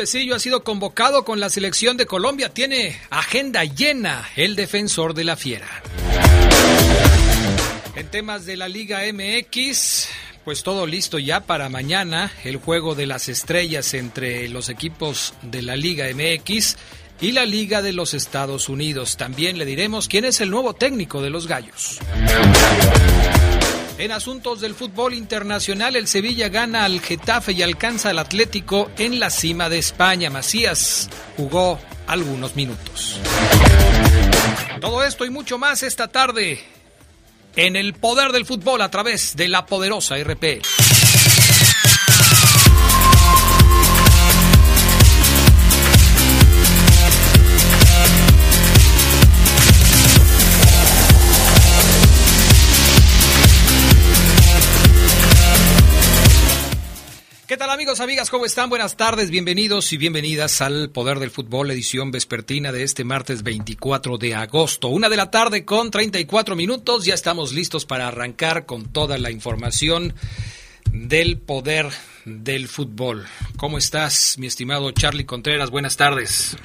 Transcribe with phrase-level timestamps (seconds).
[0.00, 2.48] William Tecillo ha sido convocado con la selección de Colombia.
[2.48, 5.68] Tiene agenda llena el defensor de la Fiera.
[7.96, 10.08] En temas de la Liga MX,
[10.42, 15.60] pues todo listo ya para mañana, el juego de las estrellas entre los equipos de
[15.60, 16.76] la Liga MX
[17.20, 19.18] y la Liga de los Estados Unidos.
[19.18, 21.98] También le diremos quién es el nuevo técnico de los Gallos.
[24.00, 29.20] En asuntos del fútbol internacional, el Sevilla gana al Getafe y alcanza al Atlético en
[29.20, 30.30] la cima de España.
[30.30, 33.20] Macías jugó algunos minutos.
[34.80, 36.64] Todo esto y mucho más esta tarde
[37.56, 40.62] en el poder del fútbol a través de la poderosa RP.
[57.50, 58.30] ¿Qué tal amigos, amigas?
[58.30, 58.70] ¿Cómo están?
[58.70, 64.18] Buenas tardes, bienvenidos y bienvenidas al Poder del Fútbol, edición vespertina de este martes 24
[64.18, 64.86] de agosto.
[64.86, 69.32] Una de la tarde con 34 minutos, ya estamos listos para arrancar con toda la
[69.32, 70.14] información
[70.92, 71.86] del Poder
[72.24, 73.24] del Fútbol.
[73.58, 75.72] ¿Cómo estás, mi estimado Charlie Contreras?
[75.72, 76.56] Buenas tardes.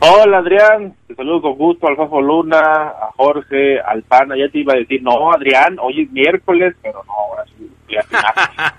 [0.00, 4.58] Hola Adrián, te saludo con gusto al Fafo Luna, a Jorge, al Pana, ya te
[4.58, 8.04] iba a decir, no Adrián, hoy es miércoles, pero no, ahora sí, ya,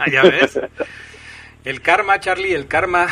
[0.12, 0.60] ya ves.
[1.68, 3.08] El karma, Charlie, el karma.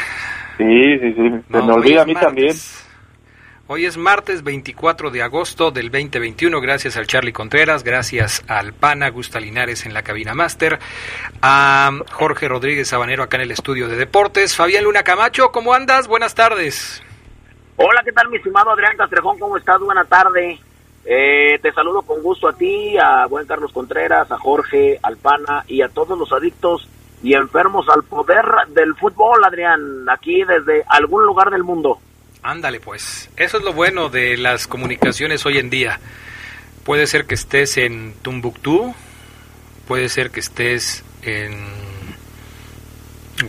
[0.57, 1.29] Sí, sí, sí.
[1.51, 2.25] Se me olvida a mí martes.
[2.25, 2.55] también.
[3.67, 6.61] Hoy es martes 24 de agosto del 2021.
[6.61, 10.79] Gracias al Charlie Contreras, gracias al Pana Gusta Linares en la cabina máster,
[11.41, 16.07] a Jorge Rodríguez Sabanero acá en el estudio de deportes, Fabián Luna Camacho, ¿cómo andas?
[16.07, 17.03] Buenas tardes.
[17.75, 19.37] Hola, ¿qué tal mi estimado Adrián Castrejón?
[19.37, 19.81] ¿Cómo estás?
[19.81, 20.57] Buena tarde.
[21.03, 25.65] Eh, te saludo con gusto a ti, a buen Carlos Contreras, a Jorge, al Pana
[25.67, 26.87] y a todos los adictos
[27.23, 31.99] y enfermos al poder del fútbol, Adrián, aquí desde algún lugar del mundo.
[32.43, 35.99] Ándale pues, eso es lo bueno de las comunicaciones hoy en día.
[36.83, 38.93] Puede ser que estés en Tumbuctú,
[39.87, 41.55] puede ser que estés en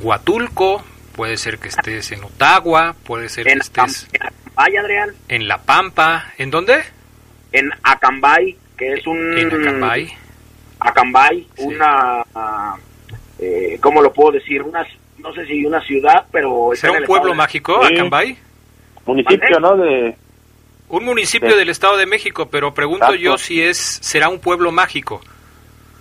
[0.01, 0.83] Huatulco,
[1.15, 5.59] puede ser que estés en Otagua, puede ser que estés en Acambay, Adrián, en La
[5.59, 6.33] Pampa.
[6.39, 6.83] ¿En dónde?
[7.53, 9.39] en Acambay, que es un...
[9.39, 10.13] En Acambay.
[10.81, 11.63] Acambay, Sí.
[11.65, 12.23] una...
[13.39, 14.63] eh, ¿Cómo lo puedo decir?
[14.63, 14.87] Una,
[15.19, 16.71] no sé si una ciudad, pero...
[16.75, 17.95] ¿Será un pueblo de- mágico, Sí.
[17.95, 18.39] Acambay?
[19.07, 19.77] Municipio, ¿no?
[19.77, 20.17] De,
[20.89, 23.23] Un municipio del Estado de México, pero pregunto Exacto.
[23.23, 25.21] yo si es será un pueblo mágico.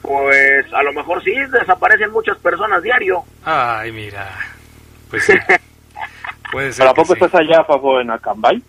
[0.02, 3.24] Pues a lo mejor sí, desaparecen muchas personas diario.
[3.44, 4.30] Ay, mira.
[5.10, 5.34] Pues sí.
[6.52, 6.84] Puede ser.
[6.84, 7.24] ¿Pero a poco sí.
[7.24, 8.62] estás allá, Fafo, en Acambay?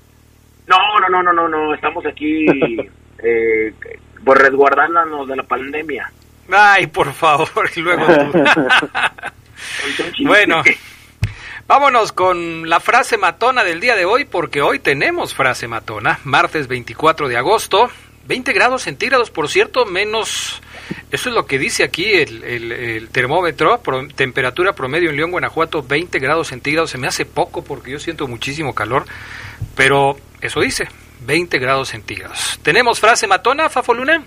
[0.66, 2.46] No, no, no, no, no, no, estamos aquí
[3.22, 3.72] eh,
[4.24, 6.10] pues resguardándonos de la pandemia.
[6.50, 8.44] Ay, por favor, y luego tú.
[10.24, 10.62] Bueno,
[11.66, 16.68] vámonos con la frase matona del día de hoy, porque hoy tenemos frase matona, martes
[16.68, 17.90] 24 de agosto,
[18.26, 20.60] 20 grados centígrados, por cierto, menos,
[21.10, 25.30] eso es lo que dice aquí el, el- el termómetro, pro- temperatura promedio en León,
[25.30, 29.06] Guanajuato, 20 grados centígrados, se me hace poco porque yo siento muchísimo calor,
[29.74, 30.88] pero eso dice,
[31.20, 32.58] 20 grados centígrados.
[32.62, 34.22] ¿Tenemos frase matona, Fafo Luna?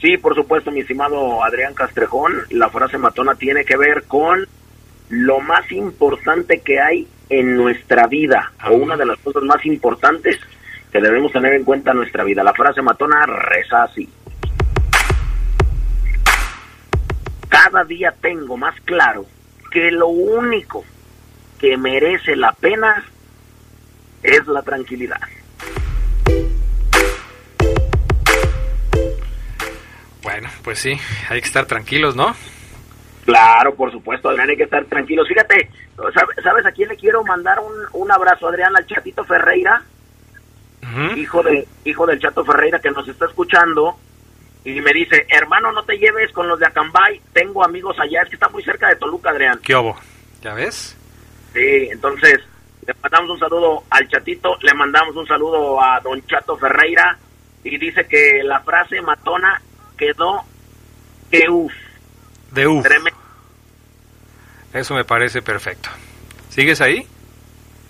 [0.00, 4.46] Sí, por supuesto, mi estimado Adrián Castrejón, la frase matona tiene que ver con
[5.10, 10.38] lo más importante que hay en nuestra vida, o una de las cosas más importantes
[10.90, 12.42] que debemos tener en cuenta en nuestra vida.
[12.42, 14.08] La frase matona reza así.
[17.48, 19.26] Cada día tengo más claro
[19.70, 20.82] que lo único
[21.58, 23.04] que merece la pena
[24.22, 25.20] es la tranquilidad.
[30.22, 32.34] Bueno, pues sí, hay que estar tranquilos, ¿no?
[33.24, 35.28] Claro, por supuesto, Adrián, hay que estar tranquilos.
[35.28, 35.70] Fíjate,
[36.14, 37.72] ¿sabe- ¿sabes a quién le quiero mandar un,
[38.02, 38.74] un abrazo, Adrián?
[38.76, 39.82] Al Chatito Ferreira,
[41.16, 43.96] hijo, de, hijo del Chato Ferreira, que nos está escuchando,
[44.64, 48.28] y me dice, hermano, no te lleves con los de Acambay, tengo amigos allá, es
[48.28, 49.60] que está muy cerca de Toluca, Adrián.
[49.62, 49.96] ¿Qué hubo?
[50.42, 50.96] ¿Ya ves?
[51.52, 52.40] Sí, entonces,
[52.86, 57.16] le mandamos un saludo al Chatito, le mandamos un saludo a don Chato Ferreira,
[57.62, 59.60] y dice que la frase matona
[60.00, 60.44] quedó
[61.30, 61.72] que uff.
[62.50, 62.64] De
[64.72, 65.88] Eso me parece perfecto.
[66.48, 67.06] ¿Sigues ahí?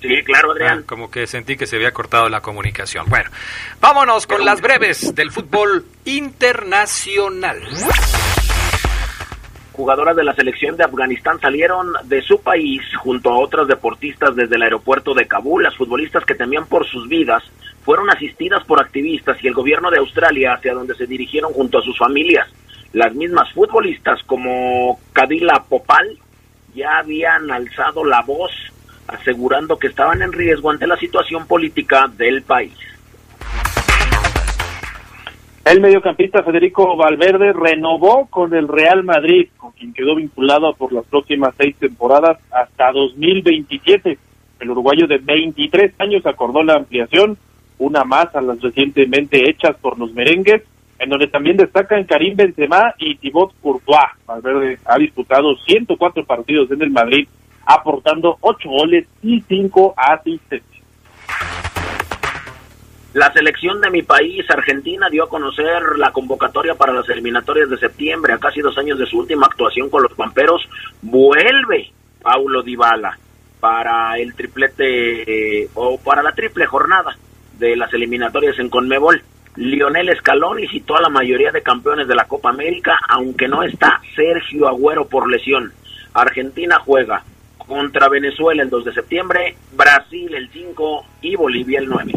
[0.02, 0.80] Sí, claro, Adrián.
[0.82, 3.06] Ah, como que sentí que se había cortado la comunicación.
[3.08, 3.30] Bueno,
[3.80, 7.60] vámonos con las breves del fútbol internacional.
[9.72, 14.56] Jugadoras de la selección de Afganistán salieron de su país junto a otras deportistas desde
[14.56, 15.62] el aeropuerto de Kabul.
[15.62, 17.42] Las futbolistas que temían por sus vidas
[17.82, 21.82] fueron asistidas por activistas y el gobierno de Australia hacia donde se dirigieron junto a
[21.82, 22.48] sus familias.
[22.92, 26.18] Las mismas futbolistas como Kadila Popal
[26.74, 28.52] ya habían alzado la voz
[29.06, 32.74] asegurando que estaban en riesgo ante la situación política del país.
[35.64, 41.04] El mediocampista Federico Valverde renovó con el Real Madrid, con quien quedó vinculado por las
[41.04, 44.18] próximas seis temporadas hasta 2027.
[44.58, 47.36] El uruguayo de 23 años acordó la ampliación,
[47.78, 50.62] una más a las recientemente hechas por los merengues,
[50.98, 54.10] en donde también destacan Karim Benzema y Thibaut Courtois.
[54.26, 57.28] Valverde ha disputado 104 partidos en el Madrid
[57.64, 60.79] aportando ocho goles y cinco asistencias.
[63.12, 67.76] La selección de mi país, Argentina, dio a conocer la convocatoria para las eliminatorias de
[67.76, 68.32] septiembre.
[68.32, 70.62] A casi dos años de su última actuación con los Pamperos,
[71.02, 71.90] vuelve
[72.22, 73.18] Paulo Dybala
[73.58, 77.16] para el triplete eh, o para la triple jornada
[77.58, 79.20] de las eliminatorias en Conmebol.
[79.56, 84.00] Lionel Scaloni citó a la mayoría de campeones de la Copa América, aunque no está
[84.14, 85.72] Sergio Agüero por lesión.
[86.14, 87.24] Argentina juega
[87.58, 92.12] contra Venezuela el 2 de septiembre, Brasil el 5 y Bolivia el 9.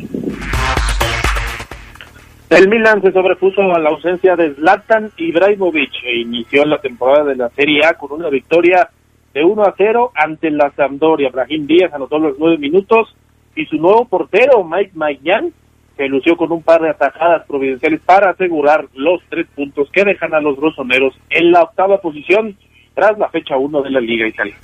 [2.56, 7.36] El Milan se sobrepuso a la ausencia de Zlatan Ibrahimovic e inició la temporada de
[7.36, 8.90] la Serie A con una victoria
[9.34, 11.32] de 1 a 0 ante la Sampdoria.
[11.32, 13.16] Brahim Díaz anotó los nueve minutos
[13.56, 15.52] y su nuevo portero, Mike Maignan,
[15.98, 20.36] se lució con un par de atajadas providenciales para asegurar los tres puntos que dejan
[20.36, 22.56] a los rosoneros en la octava posición
[22.94, 24.62] tras la fecha 1 de la Liga Italiana.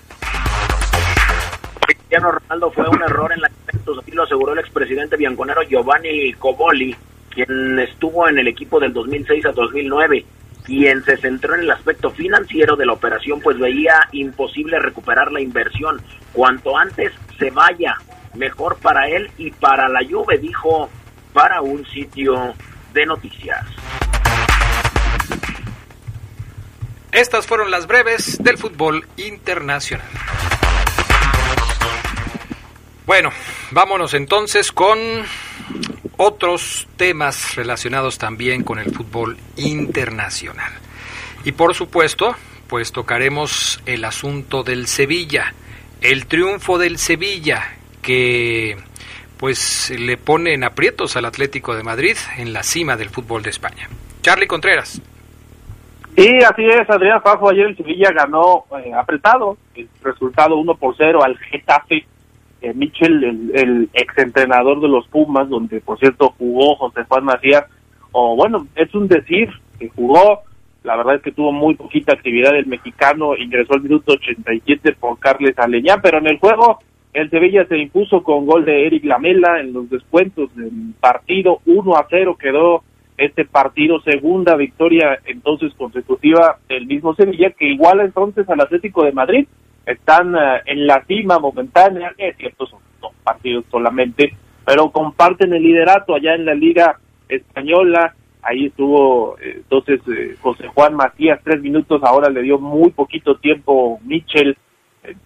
[1.88, 6.33] Cristiano Ronaldo fue un error en la Juventus, así lo aseguró el expresidente bianconero Giovanni
[6.33, 6.95] Coboli,
[7.29, 10.25] quien estuvo en el equipo del 2006 a 2009,
[10.63, 15.41] quien se centró en el aspecto financiero de la operación, pues veía imposible recuperar la
[15.41, 16.01] inversión.
[16.33, 17.95] Cuanto antes se vaya,
[18.35, 20.89] mejor para él y para la Juve, dijo
[21.33, 22.53] para un sitio
[22.93, 23.65] de noticias.
[27.11, 30.05] Estas fueron las breves del fútbol internacional.
[33.05, 33.31] Bueno,
[33.71, 34.99] vámonos entonces con
[36.21, 40.74] otros temas relacionados también con el fútbol internacional.
[41.45, 42.36] Y por supuesto,
[42.68, 45.54] pues tocaremos el asunto del Sevilla,
[46.01, 47.63] el triunfo del Sevilla
[48.01, 48.75] que
[49.38, 53.51] pues le pone en aprietos al Atlético de Madrid en la cima del fútbol de
[53.51, 53.88] España.
[54.21, 55.01] Charlie Contreras.
[56.18, 60.98] Sí, así es, Adrián Fafo, ayer el Sevilla ganó eh, apretado, el resultado 1 por
[60.98, 62.06] 0 al Getafe
[62.61, 67.65] eh, Michel, el, el exentrenador de los Pumas, donde por cierto jugó José Juan Macías,
[68.11, 70.41] o bueno, es un decir que jugó,
[70.83, 75.19] la verdad es que tuvo muy poquita actividad el mexicano, ingresó al minuto 87 por
[75.19, 76.79] Carles Aleñá, pero en el juego
[77.13, 81.95] el Sevilla se impuso con gol de Eric Lamela en los descuentos del partido, 1
[81.95, 82.83] a 0 quedó
[83.17, 89.11] este partido, segunda victoria entonces consecutiva del mismo Sevilla, que iguala entonces al Atlético de
[89.11, 89.47] Madrid,
[89.89, 95.63] están eh, en la cima momentánea, es cierto, son dos partidos solamente, pero comparten el
[95.63, 98.15] liderato allá en la Liga Española.
[98.41, 103.35] Ahí estuvo eh, entonces eh, José Juan Matías, tres minutos, ahora le dio muy poquito
[103.37, 104.57] tiempo Michel.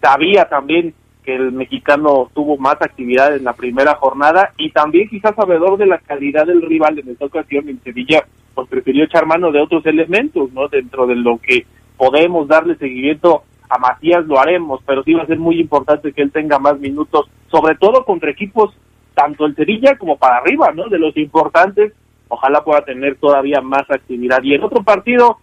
[0.00, 0.94] sabía también
[1.24, 5.86] que el mexicano tuvo más actividad en la primera jornada y también quizás sabedor de
[5.86, 9.84] la calidad del rival en esta ocasión en Sevilla, pues prefirió echar mano de otros
[9.86, 10.68] elementos, ¿no?
[10.68, 11.66] Dentro de lo que
[11.96, 13.44] podemos darle seguimiento
[13.74, 16.78] a Matías lo haremos, pero sí va a ser muy importante que él tenga más
[16.78, 18.72] minutos, sobre todo contra equipos
[19.14, 20.88] tanto el Sevilla como para arriba, ¿no?
[20.88, 21.92] De los importantes,
[22.28, 24.42] ojalá pueda tener todavía más actividad.
[24.42, 25.38] Y en otro partido,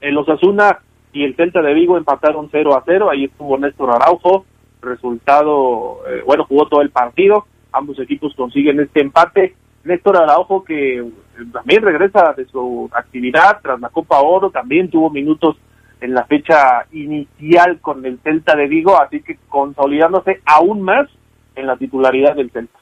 [0.00, 0.80] el Osasuna
[1.12, 4.44] y el Celta de Vigo empataron 0 a 0, ahí estuvo Néstor Araujo,
[4.80, 9.54] resultado, eh, bueno, jugó todo el partido, ambos equipos consiguen este empate.
[9.84, 11.04] Néstor Araujo que eh,
[11.52, 15.56] también regresa de su actividad tras la Copa Oro, también tuvo minutos
[16.02, 21.08] en la fecha inicial con el Celta de Vigo, así que consolidándose aún más
[21.54, 22.78] en la titularidad del Celta.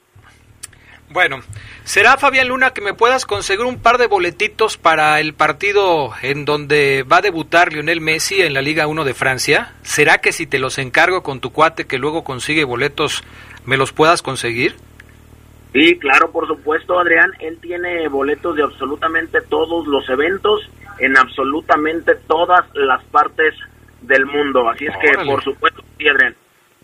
[1.12, 1.40] Bueno,
[1.82, 6.44] ¿será Fabián Luna que me puedas conseguir un par de boletitos para el partido en
[6.44, 9.74] donde va a debutar Lionel Messi en la Liga 1 de Francia?
[9.82, 13.24] ¿Será que si te los encargo con tu cuate que luego consigue boletos,
[13.66, 14.76] me los puedas conseguir?
[15.72, 17.32] Sí, claro, por supuesto, Adrián.
[17.40, 20.60] Él tiene boletos de absolutamente todos los eventos
[21.00, 23.54] en absolutamente todas las partes
[24.02, 24.68] del mundo.
[24.68, 26.34] Así es que, por supuesto, Adrián.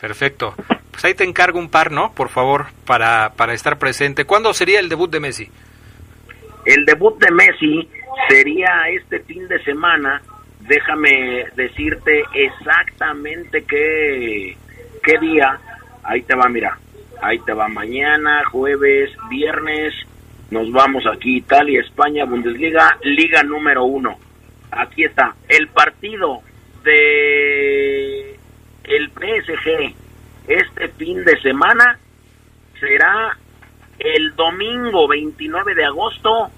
[0.00, 0.54] Perfecto.
[0.90, 2.12] Pues ahí te encargo un par, ¿no?
[2.12, 4.24] Por favor, para, para estar presente.
[4.24, 5.50] ¿Cuándo sería el debut de Messi?
[6.64, 7.88] El debut de Messi
[8.28, 10.22] sería este fin de semana.
[10.60, 14.56] Déjame decirte exactamente qué,
[15.02, 15.58] qué día.
[16.02, 16.78] Ahí te va, mira.
[17.22, 19.94] Ahí te va mañana, jueves, viernes.
[20.50, 24.16] Nos vamos aquí, Italia, España, Bundesliga, Liga número uno.
[24.70, 25.34] Aquí está.
[25.48, 26.40] El partido
[26.84, 28.38] de
[28.84, 29.94] el PSG
[30.46, 31.98] este fin de semana
[32.78, 33.36] será
[33.98, 36.50] el domingo 29 de agosto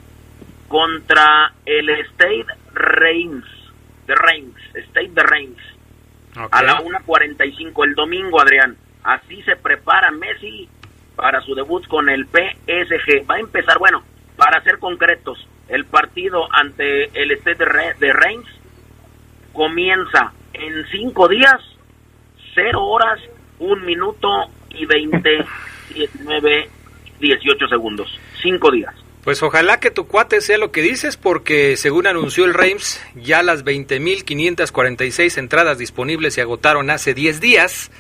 [0.66, 3.47] contra el State Reims,
[4.07, 5.62] de Reims, State de Reims,
[6.50, 8.76] a la 1.45 el domingo, Adrián.
[9.02, 10.68] Así se prepara Messi
[11.19, 13.29] para su debut con el PSG.
[13.29, 14.05] Va a empezar, bueno,
[14.37, 17.65] para ser concretos, el partido ante el State
[17.99, 18.47] de Reims
[19.53, 21.57] comienza en cinco días,
[22.55, 23.19] cero horas,
[23.59, 24.29] un minuto
[24.71, 25.45] y 20,
[25.93, 26.71] 19,
[27.19, 28.21] 18 segundos.
[28.41, 28.95] Cinco días.
[29.25, 33.43] Pues ojalá que tu cuate sea lo que dices, porque según anunció el Reims, ya
[33.43, 37.91] las 20.546 entradas disponibles se agotaron hace 10 días.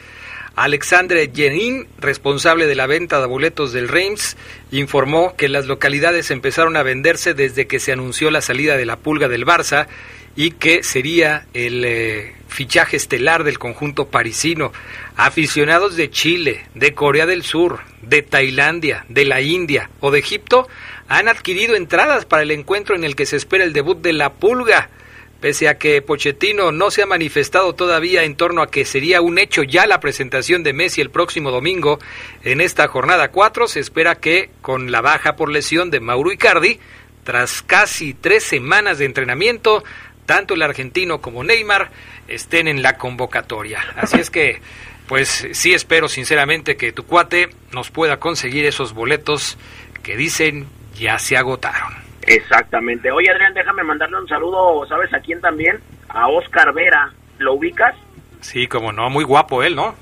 [0.62, 4.36] Alexandre Jenin, responsable de la venta de boletos del Reims,
[4.72, 8.96] informó que las localidades empezaron a venderse desde que se anunció la salida de la
[8.96, 9.86] pulga del Barça
[10.34, 14.72] y que sería el eh, fichaje estelar del conjunto parisino.
[15.16, 20.66] Aficionados de Chile, de Corea del Sur, de Tailandia, de la India o de Egipto
[21.08, 24.32] han adquirido entradas para el encuentro en el que se espera el debut de la
[24.32, 24.90] Pulga.
[25.40, 29.38] Pese a que Pochettino no se ha manifestado todavía en torno a que sería un
[29.38, 32.00] hecho ya la presentación de Messi el próximo domingo
[32.42, 36.80] en esta jornada 4, se espera que con la baja por lesión de Mauro Icardi,
[37.22, 39.84] tras casi tres semanas de entrenamiento,
[40.26, 41.92] tanto el argentino como Neymar
[42.26, 43.80] estén en la convocatoria.
[43.96, 44.60] Así es que,
[45.06, 49.56] pues sí espero sinceramente que tu cuate nos pueda conseguir esos boletos
[50.02, 50.66] que dicen
[50.98, 52.07] ya se agotaron.
[52.28, 53.10] Exactamente.
[53.10, 55.80] Oye Adrián, déjame mandarle un saludo, ¿sabes a quién también?
[56.08, 57.12] A Oscar Vera.
[57.38, 57.94] ¿Lo ubicas?
[58.40, 59.94] Sí, como no, muy guapo él, ¿no?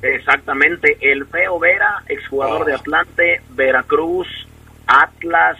[0.00, 2.76] Exactamente, el feo Vera, exjugador de oh.
[2.76, 4.28] Atlante, Veracruz,
[4.86, 5.58] Atlas,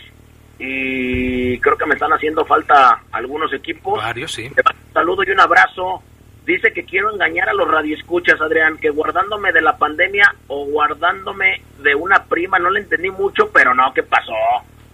[0.59, 3.99] y creo que me están haciendo falta algunos equipos.
[3.99, 4.47] Varios, sí.
[4.47, 6.03] Un saludo y un abrazo.
[6.45, 11.63] Dice que quiero engañar a los radioescuchas, Adrián, que guardándome de la pandemia o guardándome
[11.83, 14.33] de una prima, no le entendí mucho, pero no, ¿qué pasó?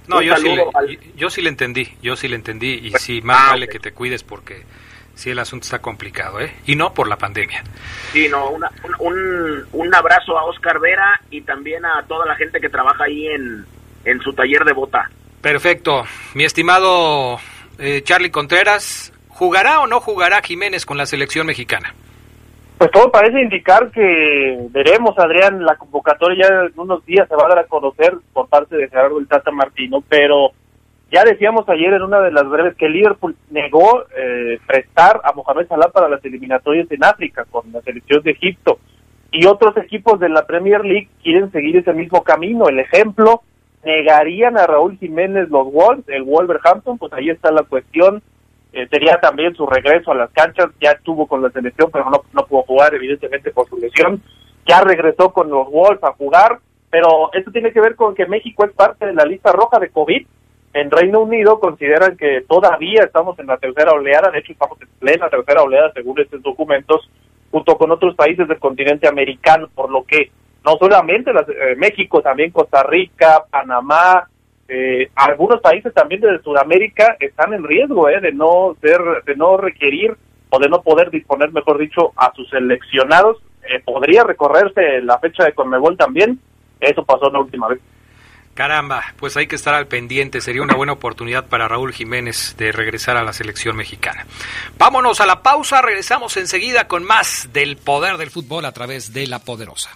[0.06, 0.64] No, yo sí, le,
[1.16, 3.92] yo sí le entendí, yo sí le entendí y sí, más ah, vale que te
[3.92, 4.64] cuides porque
[5.14, 6.52] sí el asunto está complicado, ¿eh?
[6.66, 7.62] Y no por la pandemia.
[8.12, 8.50] Sí, no,
[8.98, 13.26] un, un abrazo a Oscar Vera y también a toda la gente que trabaja ahí
[13.28, 13.64] en,
[14.04, 15.10] en su taller de bota.
[15.40, 16.04] Perfecto.
[16.34, 17.38] Mi estimado
[17.78, 21.94] eh, Charlie Contreras, ¿jugará o no jugará Jiménez con la selección mexicana?
[22.78, 27.46] Pues todo parece indicar que veremos, Adrián, la convocatoria ya en unos días se va
[27.46, 30.50] a dar a conocer por parte de Gerardo el Tata Martino, pero
[31.12, 35.68] ya decíamos ayer en una de las breves que Liverpool negó eh, prestar a Mohamed
[35.68, 38.78] Salah para las eliminatorias en África con la selección de Egipto
[39.30, 42.68] y otros equipos de la Premier League quieren seguir ese mismo camino.
[42.68, 43.42] El ejemplo
[43.84, 48.22] negarían a Raúl Jiménez los Wolves, el Wolverhampton, pues ahí está la cuestión.
[48.76, 52.24] Eh, sería también su regreso a las canchas, ya estuvo con la selección, pero no,
[52.32, 54.20] no pudo jugar evidentemente por su lesión.
[54.66, 56.58] Ya regresó con los Wolves a jugar,
[56.90, 59.90] pero esto tiene que ver con que México es parte de la lista roja de
[59.90, 60.26] COVID.
[60.72, 64.88] En Reino Unido consideran que todavía estamos en la tercera oleada, de hecho estamos en
[64.98, 67.08] plena tercera oleada según estos documentos,
[67.52, 70.32] junto con otros países del continente americano, por lo que
[70.64, 74.28] no solamente las, eh, México, también Costa Rica, Panamá,
[74.68, 79.56] eh, algunos países también de Sudamérica están en riesgo eh, de no ser, de no
[79.56, 80.16] requerir
[80.48, 83.38] o de no poder disponer, mejor dicho, a sus seleccionados.
[83.68, 86.38] Eh, podría recorrerse la fecha de Conmebol también.
[86.80, 87.80] Eso pasó la última vez.
[88.54, 90.40] Caramba, pues hay que estar al pendiente.
[90.40, 94.26] Sería una buena oportunidad para Raúl Jiménez de regresar a la selección mexicana.
[94.78, 95.82] Vámonos a la pausa.
[95.82, 99.90] Regresamos enseguida con más del poder del fútbol a través de la poderosa.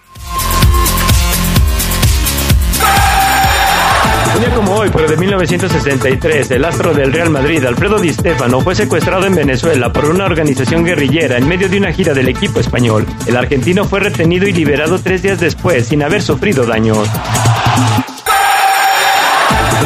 [4.35, 8.61] Un día como hoy, pero de 1963, el astro del Real Madrid, Alfredo Di Stefano,
[8.61, 12.61] fue secuestrado en Venezuela por una organización guerrillera en medio de una gira del equipo
[12.61, 13.06] español.
[13.26, 17.08] El argentino fue retenido y liberado tres días después sin haber sufrido daños.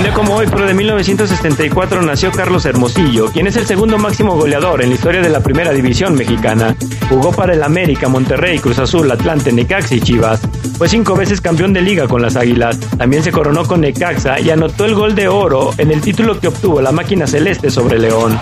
[0.03, 4.35] Un día como hoy, pero de 1974, nació Carlos Hermosillo, quien es el segundo máximo
[4.35, 6.75] goleador en la historia de la primera división mexicana.
[7.09, 10.41] Jugó para el América, Monterrey, Cruz Azul, Atlante, Necaxa y Chivas.
[10.77, 12.81] Fue cinco veces campeón de liga con las Águilas.
[12.99, 16.49] También se coronó con Necaxa y anotó el gol de oro en el título que
[16.49, 18.37] obtuvo la máquina celeste sobre León.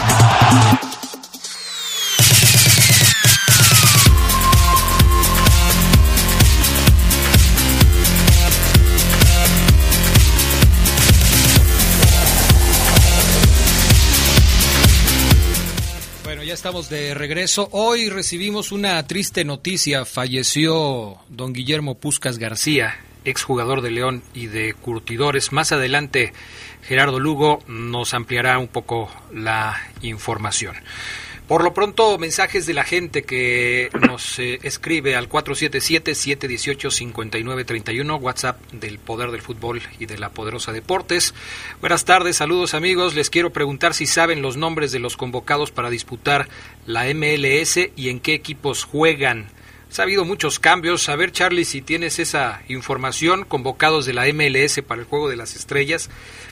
[16.60, 17.70] Estamos de regreso.
[17.72, 20.04] Hoy recibimos una triste noticia.
[20.04, 25.52] Falleció don Guillermo Puscas García, exjugador de León y de Curtidores.
[25.52, 26.34] Más adelante,
[26.82, 30.76] Gerardo Lugo nos ampliará un poco la información.
[31.50, 39.00] Por lo pronto, mensajes de la gente que nos eh, escribe al 477-718-5931, WhatsApp del
[39.00, 41.34] Poder del Fútbol y de la Poderosa Deportes.
[41.80, 43.16] Buenas tardes, saludos amigos.
[43.16, 46.48] Les quiero preguntar si saben los nombres de los convocados para disputar
[46.86, 49.48] la MLS y en qué equipos juegan.
[49.98, 51.08] Ha habido muchos cambios.
[51.08, 55.36] A ver, Charlie, si tienes esa información, convocados de la MLS para el Juego de
[55.36, 56.08] las Estrellas,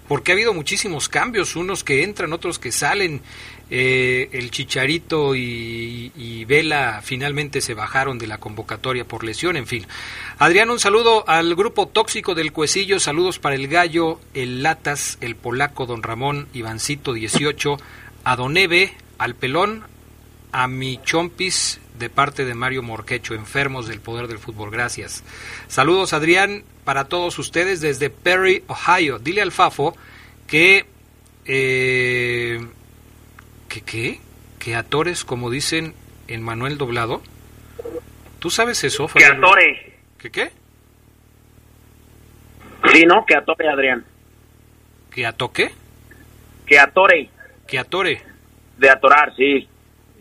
[0.08, 3.22] porque ha habido muchísimos cambios, unos que entran, otros que salen.
[3.70, 9.86] Eh, el Chicharito y, Vela finalmente se bajaron de la convocatoria por lesión, en fin.
[10.38, 15.36] Adrián, un saludo al grupo tóxico del Cuecillo, saludos para el Gallo, el Latas, el
[15.36, 17.76] Polaco, Don Ramón, Ivancito 18,
[18.24, 19.84] a Don Eve, al Pelón,
[20.52, 25.22] a mi Chompis de parte de Mario Morquecho, enfermos del poder del fútbol, gracias.
[25.66, 29.18] Saludos Adrián para todos ustedes desde Perry, Ohio.
[29.18, 29.94] Dile al Fafo
[30.46, 30.86] que...
[31.50, 32.60] Eh,
[33.68, 34.20] ¿Que qué?
[34.58, 35.94] ¿Que atores, como dicen
[36.26, 37.22] en Manuel Doblado?
[38.38, 39.98] ¿Tú sabes eso, Que atore.
[40.18, 40.50] ¿Qué qué?
[42.92, 43.24] Sí, ¿no?
[43.26, 44.04] Que atore, Adrián.
[45.10, 45.70] ¿Que atoque?
[46.66, 47.28] Que atore.
[47.66, 48.22] Que atore.
[48.78, 49.68] De atorar, sí.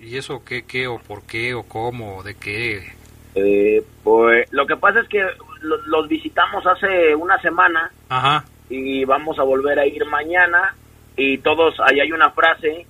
[0.01, 2.93] ¿Y eso qué, qué, o por qué, o cómo, o de qué?
[3.35, 5.23] Eh, pues lo que pasa es que
[5.61, 7.91] los visitamos hace una semana.
[8.09, 8.45] Ajá.
[8.69, 10.75] Y vamos a volver a ir mañana.
[11.15, 12.85] Y todos, ahí hay una frase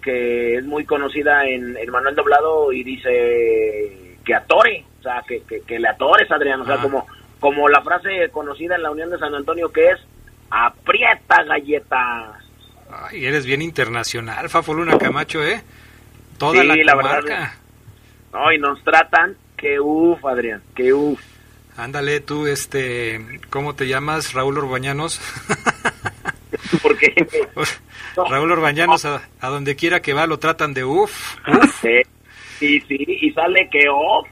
[0.00, 5.42] que es muy conocida en el Manuel Doblado y dice que atore, o sea, que,
[5.42, 7.06] que, le atores, Adrián, o sea, como,
[7.38, 10.00] como la frase conocida en la Unión de San Antonio que es
[10.50, 12.44] aprieta galletas.
[12.90, 15.62] Ay, eres bien internacional, Fafoluna Camacho, ¿eh?
[16.38, 17.52] Toda la, la verdad.
[18.32, 21.20] No, y nos tratan que uff, Adrián, que uff.
[21.76, 24.32] Ándale, tú, este, ¿cómo te llamas?
[24.32, 25.20] Raúl Orbañanos.
[26.82, 27.14] ¿Por qué?
[28.16, 31.36] Raúl Orbañanos, a, donde quiera que va, lo tratan de uff.
[32.58, 34.28] Sí, sí, y sale que off.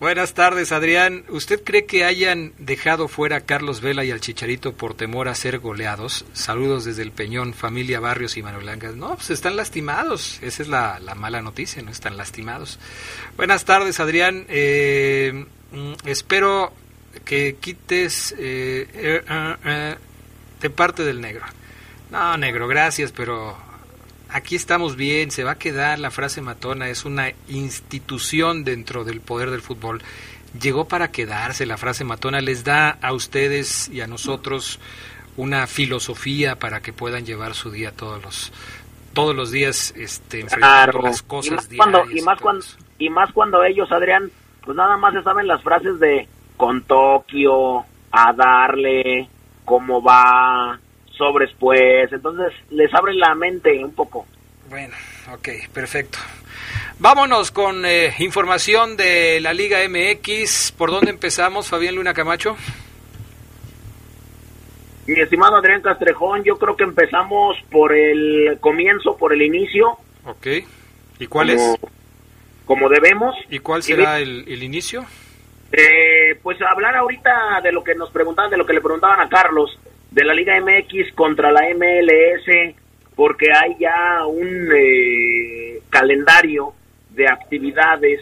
[0.00, 1.24] Buenas tardes, Adrián.
[1.28, 5.34] ¿Usted cree que hayan dejado fuera a Carlos Vela y al Chicharito por temor a
[5.34, 6.24] ser goleados?
[6.32, 8.96] Saludos desde el Peñón, familia Barrios y Manolancas.
[8.96, 10.42] No, pues están lastimados.
[10.42, 12.78] Esa es la, mala noticia, no están lastimados.
[13.36, 14.46] Buenas tardes, Adrián.
[14.48, 16.72] Eh, mm, espero
[17.26, 19.96] que quites eh, eh,
[20.62, 21.44] de parte del negro.
[22.10, 23.56] No, negro, gracias, pero
[24.30, 29.20] aquí estamos bien, se va a quedar la frase matona, es una institución dentro del
[29.20, 30.02] poder del fútbol.
[30.60, 34.80] Llegó para quedarse la frase matona, les da a ustedes y a nosotros
[35.36, 38.52] una filosofía para que puedan llevar su día todos los
[39.12, 42.64] todos los días este enfrentando las cosas y más cuando y más cuando
[42.98, 44.30] y más cuando ellos Adrián
[44.64, 49.28] pues nada más se saben las frases de con Tokio a darle
[49.64, 50.78] cómo va
[51.20, 52.12] sobres, pues.
[52.12, 54.26] Entonces les abre la mente un poco.
[54.68, 54.94] Bueno,
[55.32, 56.18] ok, perfecto.
[56.98, 60.72] Vámonos con eh, información de la Liga MX.
[60.72, 62.56] ¿Por dónde empezamos, Fabián Luna Camacho?
[65.06, 69.98] Mi estimado Adrián Castrejón, yo creo que empezamos por el comienzo, por el inicio.
[70.24, 70.46] Ok.
[71.18, 71.78] ¿Y cuál es?
[72.64, 73.34] Como debemos.
[73.48, 75.04] ¿Y cuál será el, el inicio?
[75.72, 79.28] Eh, pues hablar ahorita de lo que nos preguntaban, de lo que le preguntaban a
[79.28, 79.78] Carlos
[80.10, 82.74] de la Liga MX contra la MLS
[83.14, 86.72] porque hay ya un eh, calendario
[87.10, 88.20] de actividades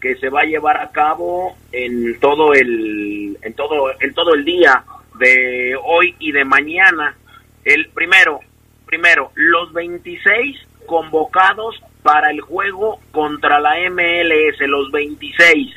[0.00, 4.44] que se va a llevar a cabo en todo el en todo en todo el
[4.44, 4.82] día
[5.18, 7.16] de hoy y de mañana.
[7.64, 8.40] El primero,
[8.86, 15.76] primero los 26 convocados para el juego contra la MLS, los 26.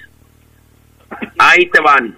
[1.38, 2.18] Ahí te van.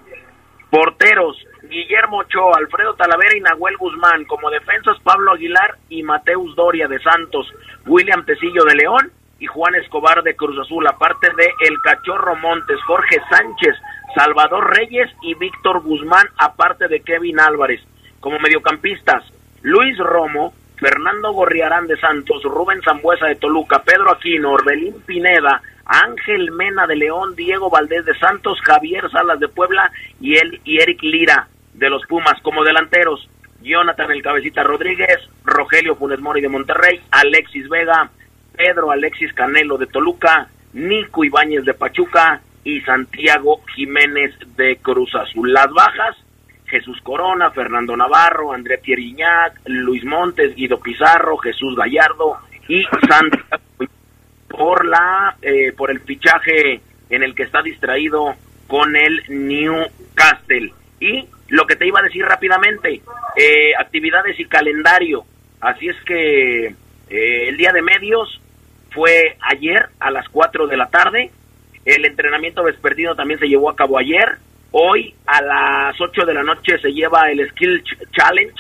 [0.70, 1.38] Porteros,
[1.70, 4.26] Guillermo Ochoa, Alfredo Talavera y Nahuel Guzmán.
[4.26, 7.48] Como defensas, Pablo Aguilar y Mateus Doria de Santos,
[7.86, 12.82] William Tecillo de León y Juan Escobar de Cruz Azul, aparte de El Cachorro Montes,
[12.88, 13.76] Jorge Sánchez,
[14.16, 17.82] Salvador Reyes y Víctor Guzmán, aparte de Kevin Álvarez.
[18.20, 19.24] Como mediocampistas,
[19.62, 26.52] Luis Romo, Fernando Gorriarán de Santos, Rubén Zambuesa de Toluca, Pedro Aquino, Orbelín Pineda, Ángel
[26.52, 31.02] Mena de León, Diego Valdés de Santos, Javier Salas de Puebla y, él, y Eric
[31.04, 31.48] Lira
[31.78, 33.30] de los Pumas como delanteros.
[33.62, 38.10] Jonathan El Cabecita Rodríguez, Rogelio Funes Mori de Monterrey, Alexis Vega,
[38.56, 45.52] Pedro Alexis Canelo de Toluca, Nico Ibáñez de Pachuca y Santiago Jiménez de Cruz Azul.
[45.52, 46.16] Las bajas,
[46.66, 49.16] Jesús Corona, Fernando Navarro, André Pierre
[49.66, 53.66] Luis Montes, Guido Pizarro, Jesús Gallardo y Santiago
[54.48, 58.34] por la eh, por el fichaje en el que está distraído
[58.68, 60.74] con el Newcastle.
[62.22, 63.02] Rápidamente,
[63.36, 65.26] eh, actividades y calendario.
[65.60, 68.42] Así es que eh, el día de medios
[68.92, 71.32] fue ayer a las 4 de la tarde.
[71.84, 74.38] El entrenamiento desperdido también se llevó a cabo ayer.
[74.72, 78.56] Hoy a las 8 de la noche se lleva el Skill Challenge.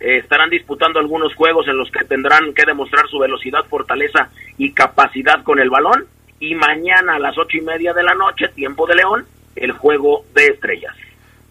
[0.00, 4.72] Eh, estarán disputando algunos juegos en los que tendrán que demostrar su velocidad, fortaleza y
[4.72, 6.06] capacidad con el balón.
[6.40, 10.24] Y mañana a las ocho y media de la noche, tiempo de León, el juego
[10.34, 10.96] de estrellas.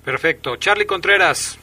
[0.04, 0.56] Perfecto.
[0.58, 1.60] Charlie Contreras.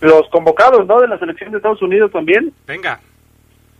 [0.00, 1.00] Los convocados, ¿no?
[1.00, 2.52] De la selección de Estados Unidos también.
[2.66, 3.00] Venga.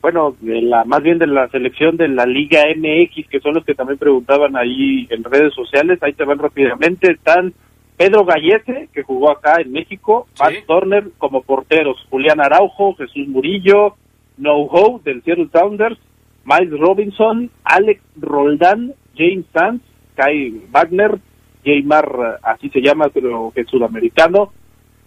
[0.00, 3.64] Bueno, de la, más bien de la selección de la Liga MX, que son los
[3.64, 5.98] que también preguntaban ahí en redes sociales.
[6.02, 7.12] Ahí te van rápidamente.
[7.12, 7.52] Están
[7.96, 13.96] Pedro Gallese, que jugó acá en México, Matt Turner como porteros, Julián Araujo, Jesús Murillo,
[14.36, 15.98] No Ho del Seattle Sounders,
[16.44, 19.82] Miles Robinson, Alex Roldán, James Sanz,
[20.14, 21.18] Kai Wagner,
[21.66, 24.52] Jaymar, así se llama, pero que es sudamericano,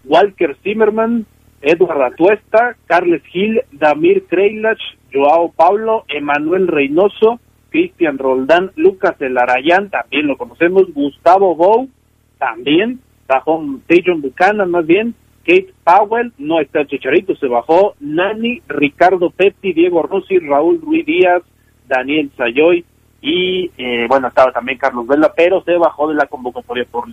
[0.03, 1.25] Walker Zimmerman,
[1.61, 4.79] Edward Atuesta, Carles Gil, Damir Kreilach,
[5.13, 11.89] Joao Paulo, Emanuel Reynoso, Cristian Roldán, Lucas Elarayán, también lo conocemos, Gustavo Bou,
[12.37, 18.61] también, Tajón Tejon Buchanan más bien, Kate Powell, no está el Chicharito, se bajó, Nani,
[18.67, 21.43] Ricardo Petti, Diego Rossi, Raúl Ruiz Díaz,
[21.87, 22.85] Daniel Sayoy,
[23.21, 27.08] y eh, bueno, estaba también Carlos Vela, pero se bajó de la convocatoria por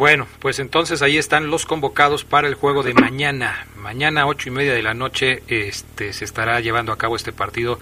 [0.00, 3.66] bueno, pues entonces ahí están los convocados para el juego de mañana.
[3.76, 7.78] Mañana ocho y media de la noche este, se estará llevando a cabo este partido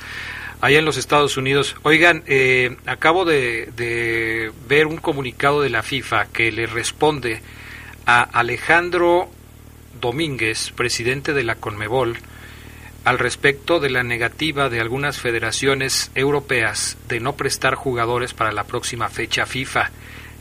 [0.61, 1.77] allá en los Estados Unidos.
[1.85, 7.41] Oigan, eh, acabo de, de, ver un comunicado de la FIFA que le responde
[8.05, 9.29] a Alejandro
[10.01, 12.17] Domínguez, presidente de la Conmebol,
[13.05, 18.65] al respecto de la negativa de algunas federaciones europeas de no prestar jugadores para la
[18.65, 19.91] próxima fecha FIFA.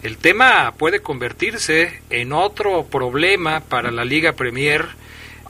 [0.04, 4.86] El tema puede convertirse en otro problema para la Liga Premier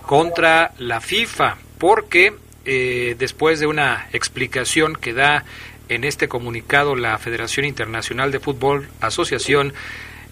[0.06, 2.34] contra la FIFA, porque
[2.66, 5.44] eh, después de una explicación que da
[5.90, 9.74] en este comunicado la Federación Internacional de Fútbol Asociación,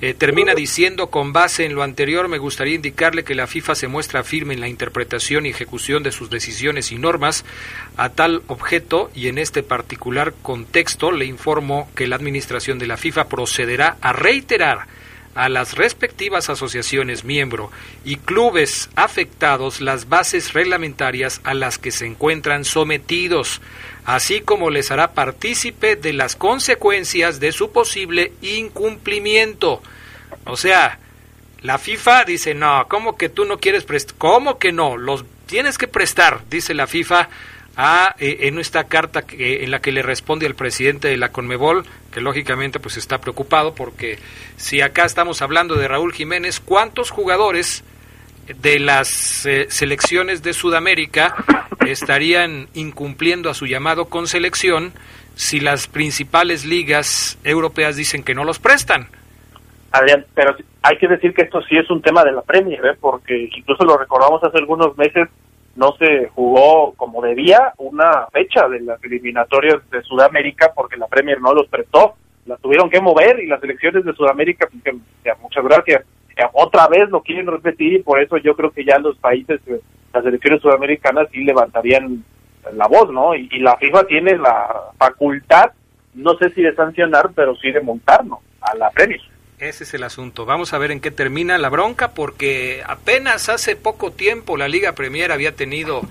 [0.02, 3.88] eh, termina diciendo, con base en lo anterior, me gustaría indicarle que la FIFA se
[3.88, 7.46] muestra firme en la interpretación y ejecución de sus decisiones y normas
[7.96, 12.98] a tal objeto y en este particular contexto le informo que la Administración de la
[12.98, 14.88] FIFA procederá a reiterar
[15.36, 17.70] a las respectivas asociaciones miembro
[18.06, 23.62] y clubes afectados las bases reglamentarias a las que se encuentran sometidos,
[24.06, 29.84] así como les hará partícipe de las consecuencias de su posible incumplimiento.
[30.46, 31.00] O sea,
[31.62, 34.16] la FIFA dice, no, ¿cómo que tú no quieres prestar?
[34.18, 34.98] ¿Cómo que no?
[34.98, 37.30] Los tienes que prestar, dice la FIFA
[37.78, 41.30] a, eh, en esta carta que, en la que le responde al presidente de la
[41.30, 44.18] Conmebol, que lógicamente pues está preocupado porque
[44.56, 47.84] si acá estamos hablando de Raúl Jiménez, ¿cuántos jugadores
[48.62, 51.36] de las eh, selecciones de Sudamérica
[51.86, 54.94] estarían incumpliendo a su llamado con selección
[55.36, 59.08] si las principales ligas europeas dicen que no los prestan?
[59.92, 62.98] Adrián, pero hay que decir que esto sí es un tema de la Premier, ¿eh?
[63.00, 65.30] porque incluso lo recordamos hace algunos meses
[65.76, 71.42] no se jugó como debía una fecha de las eliminatorias de Sudamérica porque la Premier
[71.42, 74.96] no los prestó, las tuvieron que mover y las elecciones de Sudamérica, pues,
[75.42, 76.06] muchas gracias,
[76.54, 79.82] otra vez lo quieren repetir y por eso yo creo que ya los países, eh,
[80.14, 82.24] las elecciones sudamericanas sí levantarían
[82.74, 83.36] la voz, ¿no?
[83.36, 85.72] Y, la FIFA tiene la facultad,
[86.14, 89.22] no sé si de sancionar, pero sí de montarnos A la Premier.
[89.60, 90.46] Ese es el asunto.
[90.46, 94.96] Vamos a ver en qué termina la bronca, porque apenas hace poco tiempo la Liga
[94.96, 96.02] Premier había tenido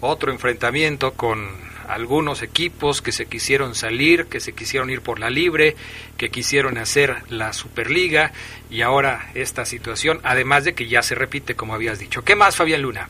[0.00, 1.48] otro enfrentamiento con
[1.88, 5.74] algunos equipos que se quisieron salir, que se quisieron ir por la libre,
[6.18, 8.32] que quisieron hacer la Superliga
[8.70, 12.22] y ahora esta situación, además de que ya se repite como habías dicho.
[12.24, 13.08] ¿Qué más, Fabián Luna?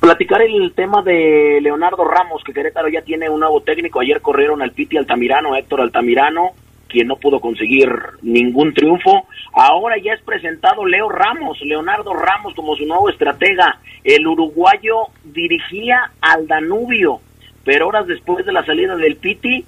[0.00, 4.00] Platicar el tema de Leonardo Ramos, que Querétaro ya tiene un nuevo técnico.
[4.00, 6.52] Ayer corrieron al Piti Altamirano, Héctor Altamirano,
[6.88, 7.88] quien no pudo conseguir
[8.22, 9.26] ningún triunfo.
[9.52, 13.80] Ahora ya es presentado Leo Ramos, Leonardo Ramos como su nuevo estratega.
[14.04, 17.20] El uruguayo dirigía al Danubio,
[17.64, 19.64] pero horas después de la salida del Piti,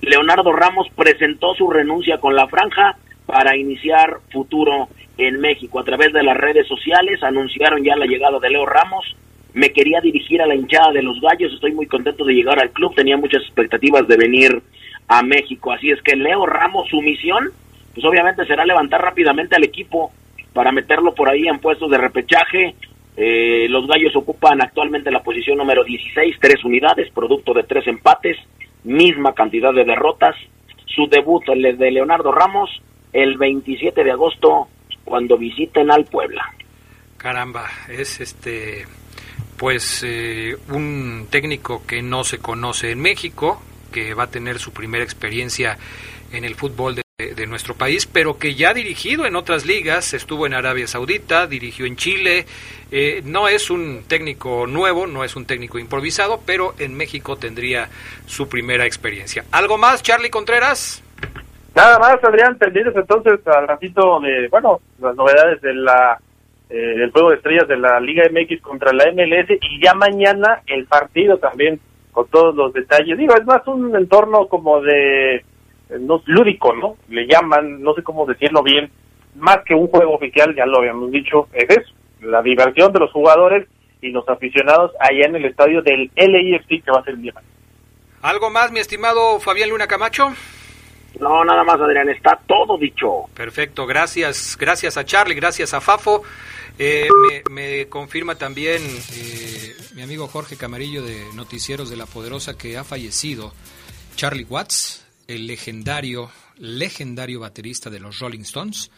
[0.00, 5.78] Leonardo Ramos presentó su renuncia con la franja para iniciar futuro en México.
[5.78, 9.16] A través de las redes sociales anunciaron ya la llegada de Leo Ramos.
[9.54, 12.70] Me quería dirigir a la hinchada de los gallos, estoy muy contento de llegar al
[12.70, 14.62] club, tenía muchas expectativas de venir
[15.12, 15.72] a México.
[15.72, 17.50] Así es que Leo Ramos, su misión,
[17.94, 20.10] pues obviamente será levantar rápidamente al equipo
[20.54, 22.74] para meterlo por ahí en puestos de repechaje
[23.14, 28.38] Eh, los Gallos ocupan actualmente la posición número 16, tres unidades, producto de tres empates,
[28.84, 30.34] misma cantidad de derrotas.
[30.86, 32.70] Su debut, el de Leonardo Ramos,
[33.12, 34.68] el 27 de agosto,
[35.04, 36.42] cuando visiten al Puebla.
[37.18, 38.86] Caramba, es este,
[39.58, 43.60] pues eh, un técnico que no se conoce en México,
[43.92, 45.78] que va a tener su primera experiencia
[46.32, 47.02] en el fútbol de,
[47.46, 51.86] nuestro país, pero que ya ha dirigido en otras ligas, estuvo en Arabia Saudita, dirigió
[51.86, 52.46] en Chile,
[52.90, 57.88] eh, no es un técnico nuevo, no es un técnico improvisado, pero en México tendría
[58.26, 59.44] su primera experiencia.
[59.52, 61.04] ¿Algo más, Charlie Contreras?
[61.74, 66.18] Nada más, Adrián, pendientes entonces al ratito de, bueno, las novedades de la
[66.68, 70.86] eh, juego de estrellas de la Liga MX contra la MLS y ya mañana el
[70.86, 71.78] partido también
[72.12, 73.18] con todos los detalles.
[73.18, 75.44] Digo, es más un entorno como de eh,
[76.00, 76.96] no lúdico, ¿no?
[77.08, 78.90] Le llaman, no sé cómo decirlo bien,
[79.34, 83.10] más que un juego oficial, ya lo habíamos dicho, es eso, la diversión de los
[83.12, 83.66] jugadores
[84.00, 87.34] y los aficionados allá en el estadio del LIFC que va a ser el día.
[88.20, 90.32] ¿Algo más, mi estimado Fabián Luna Camacho?
[91.20, 93.24] No, nada más, Adrián, está todo dicho.
[93.34, 96.22] Perfecto, gracias, gracias a Charlie, gracias a Fafo.
[96.78, 97.08] Eh,
[97.50, 98.82] me, confirma también
[99.12, 103.52] eh, mi amigo Jorge Camarillo de Noticieros de la Poderosa que ha fallecido
[104.16, 108.90] Charlie Watts, el legendario, legendario baterista de los Rolling Stones.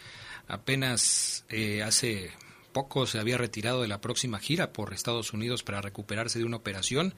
[0.46, 2.30] Apenas eh, hace
[2.72, 6.58] poco se había retirado de la próxima gira por Estados Unidos para recuperarse de una
[6.58, 7.14] operación.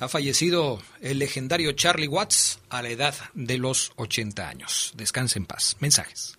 [0.00, 4.92] Ha fallecido el legendario Charlie Watts a la edad de los 80 años.
[4.96, 5.76] Descanse en paz.
[5.80, 6.37] Mensajes.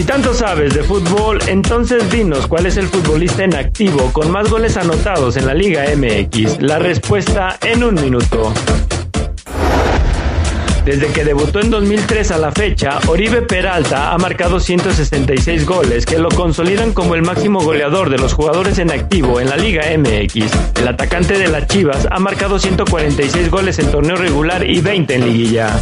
[0.00, 4.48] Y tanto sabes de fútbol, entonces dinos cuál es el futbolista en activo con más
[4.48, 6.62] goles anotados en la Liga MX.
[6.62, 8.54] La respuesta en un minuto.
[10.90, 16.18] Desde que debutó en 2003 a la fecha, Oribe Peralta ha marcado 166 goles que
[16.18, 20.50] lo consolidan como el máximo goleador de los jugadores en activo en la Liga MX.
[20.80, 25.26] El atacante de las Chivas ha marcado 146 goles en torneo regular y 20 en
[25.26, 25.80] liguilla.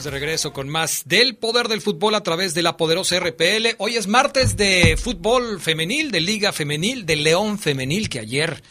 [0.00, 3.76] De regreso con más del poder del fútbol a través de la poderosa RPL.
[3.76, 8.62] Hoy es martes de fútbol femenil, de Liga Femenil, de León Femenil, que ayer,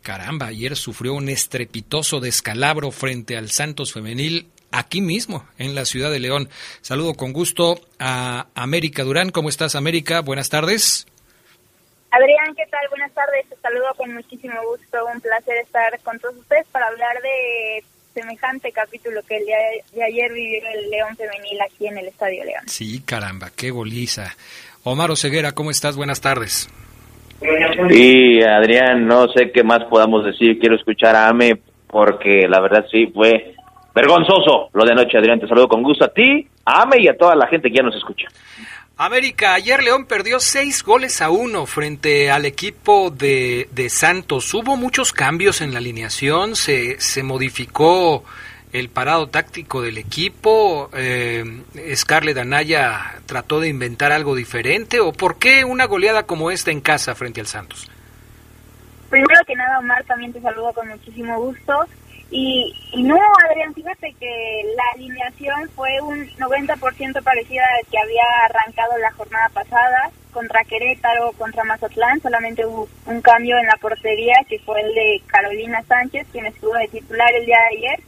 [0.00, 6.10] caramba, ayer sufrió un estrepitoso descalabro frente al Santos Femenil aquí mismo, en la ciudad
[6.10, 6.48] de León.
[6.80, 9.28] Saludo con gusto a América Durán.
[9.28, 10.22] ¿Cómo estás, América?
[10.22, 11.06] Buenas tardes.
[12.10, 12.88] Adrián, ¿qué tal?
[12.88, 13.46] Buenas tardes.
[13.50, 15.04] Te saludo con muchísimo gusto.
[15.12, 19.56] Un placer estar con todos ustedes para hablar de semejante capítulo que el día
[19.92, 22.62] de ayer vivió el León Femenil aquí en el Estadio León.
[22.66, 24.34] Sí, caramba, qué goliza.
[24.84, 25.96] Omar Oseguera, ¿cómo estás?
[25.96, 26.68] Buenas tardes.
[27.88, 30.58] Sí, Adrián, no sé qué más podamos decir.
[30.58, 33.54] Quiero escuchar a Ame porque la verdad sí fue
[33.94, 35.40] vergonzoso lo de anoche, Adrián.
[35.40, 37.82] Te saludo con gusto a ti, a Ame y a toda la gente que ya
[37.82, 38.28] nos escucha.
[38.96, 44.52] América, ayer León perdió seis goles a uno frente al equipo de, de Santos.
[44.54, 48.22] Hubo muchos cambios en la alineación, se, se modificó
[48.72, 50.90] el parado táctico del equipo.
[50.94, 51.44] Eh,
[51.94, 55.00] Scarlett Anaya trató de inventar algo diferente.
[55.00, 57.90] ¿O por qué una goleada como esta en casa frente al Santos?
[59.10, 61.86] Primero que nada, Omar, también te saludo con muchísimo gusto.
[62.34, 68.96] Y, no, Adrián, fíjate que la alineación fue un 90% parecida al que había arrancado
[68.96, 72.22] la jornada pasada contra Querétaro, contra Mazatlán.
[72.22, 76.72] Solamente hubo un cambio en la portería, que fue el de Carolina Sánchez, quien estuvo
[76.72, 78.00] de titular el día de ayer.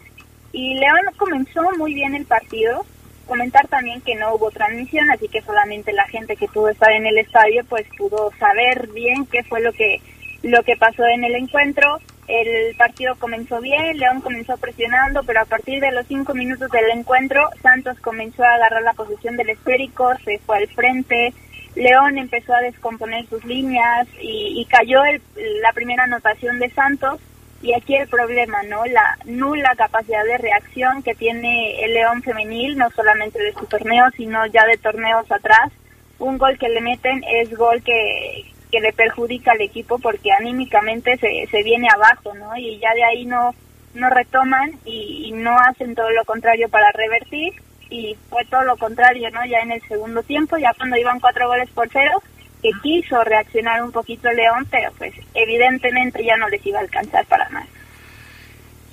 [0.53, 2.87] Y León comenzó muy bien el partido.
[3.27, 7.07] Comentar también que no hubo transmisión, así que solamente la gente que pudo estar en
[7.07, 10.01] el estadio pues pudo saber bien qué fue lo que
[10.43, 11.99] lo que pasó en el encuentro.
[12.27, 16.91] El partido comenzó bien, León comenzó presionando, pero a partir de los cinco minutos del
[16.91, 21.35] encuentro, Santos comenzó a agarrar la posición del esférico, se fue al frente,
[21.75, 25.03] León empezó a descomponer sus líneas y, cayó
[25.35, 27.21] la primera anotación de Santos.
[27.63, 28.85] Y aquí el problema, ¿no?
[28.85, 34.05] La nula capacidad de reacción que tiene el León femenil, no solamente de su torneo,
[34.17, 35.73] sino ya de torneos atrás.
[36.19, 41.17] Un gol que le meten es gol que, que le perjudica al equipo porque anímicamente
[41.19, 42.57] se, se viene abajo, ¿no?
[42.57, 43.55] Y ya de ahí no,
[43.95, 47.53] no retoman y, no hacen todo lo contrario para revertir
[47.89, 49.47] y fue todo lo contrario, ¿no?
[49.47, 52.21] Ya en el segundo tiempo, ya cuando iban cuatro goles por cero,
[52.63, 57.25] que quiso reaccionar un poquito León, pero pues evidentemente ya no les iba a alcanzar
[57.27, 57.69] para más.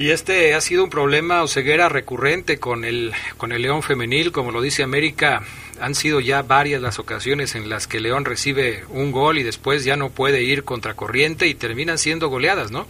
[0.02, 4.32] Y este ha sido un problema o ceguera recurrente con el, con el León femenil,
[4.32, 5.42] como lo dice América,
[5.80, 9.86] han sido ya varias las ocasiones en las que León recibe un gol y después
[9.86, 12.88] ya no puede ir contracorriente y terminan siendo goleadas, ¿no?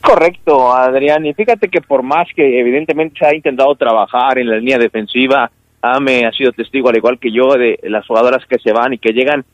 [0.00, 1.24] Correcto, Adrián.
[1.24, 5.52] Y fíjate que por más que evidentemente se ha intentado trabajar en la línea defensiva,
[5.82, 8.98] Ame ha sido testigo, al igual que yo, de las jugadoras que se van y
[8.98, 9.44] que llegan.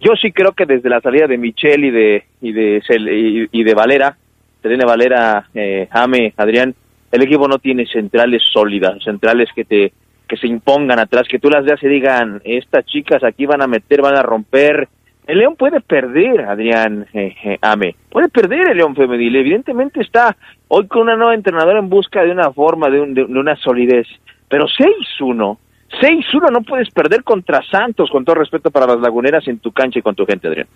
[0.00, 3.74] Yo sí creo que desde la salida de Michelle y de y de y, de
[3.74, 4.16] Valera,
[4.66, 6.74] Selene Valera, eh, Ame, Adrián,
[7.12, 9.92] el equipo no tiene centrales sólidas, centrales que te
[10.26, 13.68] que se impongan atrás, que tú las veas y digan, estas chicas aquí van a
[13.68, 14.88] meter, van a romper,
[15.24, 19.36] el León puede perder, Adrián eh, eh, Ame, puede perder el León femenil.
[19.36, 23.54] Evidentemente está hoy con una nueva entrenadora en busca de una forma, de, de, una
[23.54, 24.08] solidez.
[24.48, 25.58] Pero 6-1,
[26.00, 30.00] 6-1 no puedes perder contra Santos, con todo respeto para las laguneras en tu cancha
[30.00, 30.66] y con tu gente, Adrián.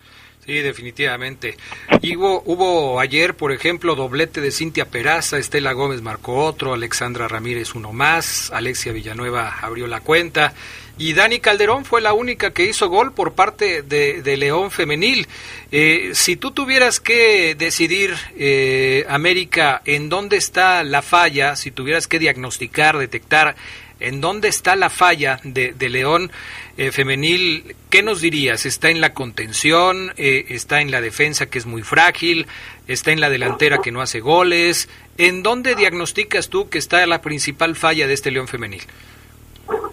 [0.45, 1.57] Sí, definitivamente.
[2.01, 7.29] Y hubo, hubo ayer, por ejemplo, doblete de Cintia Peraza, Estela Gómez marcó otro, Alexandra
[7.29, 10.55] Ramírez uno más, Alexia Villanueva abrió la cuenta
[11.01, 15.27] y Dani Calderón fue la única que hizo gol por parte de, León Femenil.
[15.73, 22.07] Eh, si tú tuvieras que decidir, eh, América, en dónde está la falla, si tuvieras
[22.07, 23.57] que diagnosticar, detectar
[24.01, 26.31] en dónde está la falla de, León
[26.77, 28.67] eh, Femenil, ¿qué nos dirías?
[28.67, 30.13] ¿Está en la contención?
[30.17, 32.47] ¿Está en la defensa que es muy frágil?
[32.89, 34.89] ¿Está en la delantera que no hace goles?
[35.19, 38.83] ¿En dónde diagnosticas tú que está la principal falla de este León Femenil?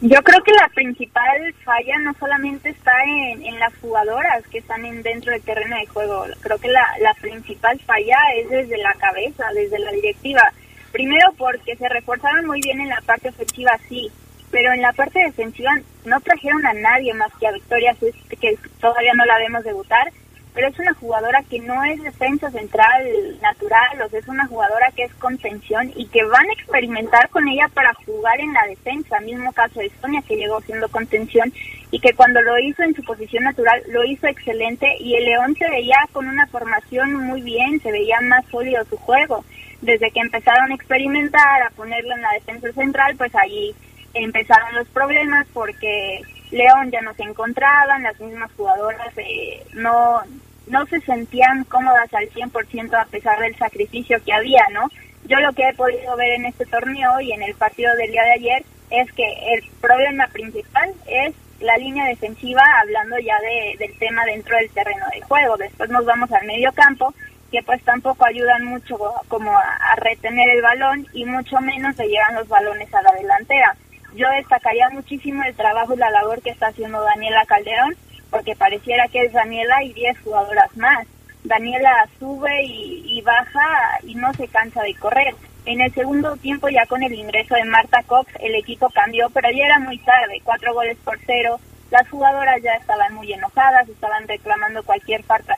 [0.02, 4.86] Yo creo que la principal falla no solamente está en, en las jugadoras que están
[4.86, 9.43] en, dentro del terreno de juego, creo que la principal falla es desde la cabeza,
[9.54, 10.54] desde la directiva.
[10.91, 14.10] Primero porque se reforzaron muy bien en la parte ofensiva, sí,
[14.52, 15.71] pero en la parte defensiva
[16.06, 17.95] no trajeron a nadie más que a Victoria,
[18.39, 20.12] que todavía no la vemos debutar,
[20.58, 23.06] pero es una jugadora que no es defensa central
[23.43, 27.48] natural, o sea, es una jugadora que es contención y que van a experimentar con
[27.48, 29.20] ella para jugar en la defensa.
[29.20, 31.54] Mismo caso de Sonia, que llegó siendo contención
[31.91, 35.56] y que cuando lo hizo en su posición natural lo hizo excelente y el León
[35.56, 39.46] se veía con una formación muy bien, se veía más sólido su juego.
[39.84, 43.76] Desde que empezaron a experimentar, a ponerlo en la defensa central, pues ahí
[44.15, 50.22] empezaron los problemas porque León ya no se encontraban, las mismas jugadoras eh, no
[50.67, 54.89] no se sentían cómodas al 100% a pesar del sacrificio que había, ¿no?
[55.25, 58.23] Yo lo que he podido ver en este torneo y en el partido del día
[58.23, 63.97] de ayer es que el problema principal es la línea defensiva, hablando ya de, del
[63.97, 65.58] tema dentro del terreno de juego.
[65.58, 67.13] Después nos vamos al medio campo,
[67.51, 72.36] que pues tampoco ayudan mucho como a, retener el balón y mucho menos se llevan
[72.36, 73.75] los balones a la delantera.
[74.15, 77.95] Yo destacaría muchísimo el trabajo y la labor que está haciendo Daniela Calderón,
[78.29, 81.07] porque pareciera que es Daniela y 10 jugadoras más.
[81.43, 85.33] Daniela sube y, baja y no se cansa de correr.
[85.65, 89.49] En el segundo tiempo, ya con el ingreso de Marta Cox, el equipo cambió, pero
[89.51, 91.59] ya era muy tarde, cuatro goles por cero.
[91.91, 95.55] Las jugadoras ya estaban muy enojadas, estaban reclamando cualquier falta,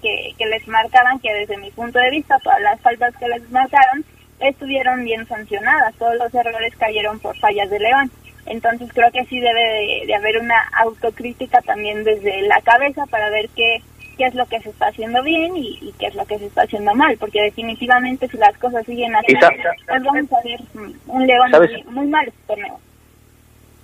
[0.00, 3.48] que, que les marcaban, que desde mi punto de vista, todas las faltas que les
[3.50, 4.04] marcaron
[4.40, 5.94] estuvieron bien sancionadas.
[5.96, 8.10] Todos los errores cayeron por fallas de León.
[8.48, 13.48] Entonces creo que sí debe de, haber una autocrítica también desde la cabeza para ver
[13.54, 13.82] qué,
[14.16, 16.62] qué es lo que se está haciendo bien y, qué es lo que se está
[16.62, 20.60] haciendo mal, porque definitivamente si las cosas siguen así, pues vamos a ver
[21.06, 21.50] un león
[21.90, 22.80] muy, mal este torneo.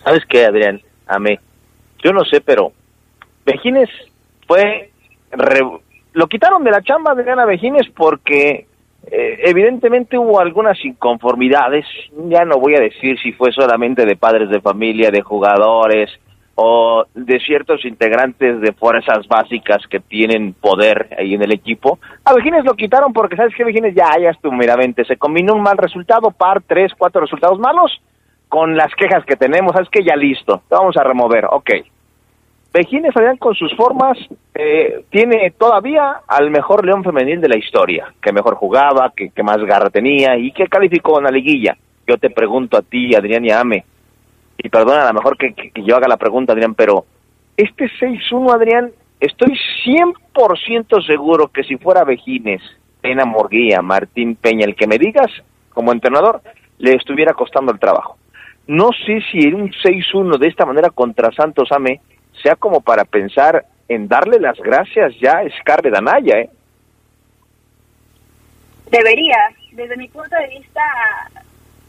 [0.03, 0.81] ¿Sabes qué, Adrián?
[1.07, 1.39] Amé.
[2.03, 2.73] Yo no sé, pero
[3.45, 3.89] Vejines
[4.47, 4.91] fue...
[6.13, 8.67] Lo quitaron de la chamba de Adriana Vejines porque
[9.11, 11.85] eh, evidentemente hubo algunas inconformidades,
[12.29, 16.11] ya no voy a decir si fue solamente de padres de familia, de jugadores
[16.57, 21.99] o de ciertos integrantes de fuerzas básicas que tienen poder ahí en el equipo.
[22.25, 23.95] A Vejines lo quitaron porque, ¿sabes qué, Vejines?
[23.95, 28.01] Ya, ya meramente, se combinó un mal resultado, par, tres, cuatro resultados malos,
[28.49, 30.05] con las quejas que tenemos, ¿sabes qué?
[30.05, 31.71] Ya listo, vamos a remover, ok.
[32.75, 34.19] Vejines, Adrián, con sus formas,
[34.53, 39.59] eh, tiene todavía al mejor León femenil de la historia, que mejor jugaba, que, más
[39.59, 41.77] garra tenía y que calificó en la liguilla.
[42.05, 43.85] Yo te pregunto a ti, Adrián y Ame,
[44.59, 45.55] y perdona a lo mejor que,
[45.85, 47.05] yo haga la pregunta, Adrián, pero
[47.57, 52.61] este 6-1, Adrián, estoy 100% seguro que si fuera Vejines,
[53.01, 55.31] Pena Morguía, Martín Peña, el que me digas
[55.73, 56.43] como entrenador,
[56.79, 58.17] le estuviera costando el trabajo.
[58.67, 62.01] No sé si en un 6-1 de esta manera contra Santos Ame
[62.45, 66.51] sea como para pensar en darle las gracias ya a Scarlett Anaya, ¿eh?
[68.91, 69.39] Debería,
[69.73, 70.83] desde mi punto de vista,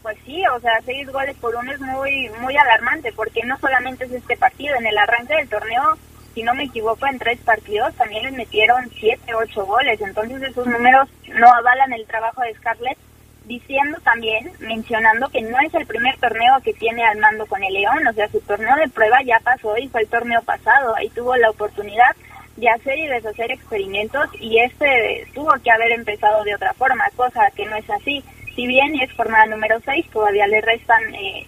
[0.02, 4.06] pues sí, o sea, seis goles por uno es muy, muy alarmante, porque no solamente
[4.06, 5.98] es este partido, en el arranque del torneo,
[6.34, 10.66] si no me equivoco, en tres partidos también les metieron siete, ocho goles, entonces esos
[10.66, 12.98] números no avalan el trabajo de Scarlett,
[13.46, 17.72] diciendo también, mencionando que no es el primer torneo que tiene al mando con el
[17.72, 21.08] León, o sea, su torneo de prueba ya pasó y fue el torneo pasado, ahí
[21.10, 22.10] tuvo la oportunidad
[22.56, 27.50] de hacer y deshacer experimentos y este tuvo que haber empezado de otra forma, cosa
[27.54, 28.24] que no es así.
[28.54, 31.46] Si bien es jornada número 6, todavía le restan eh,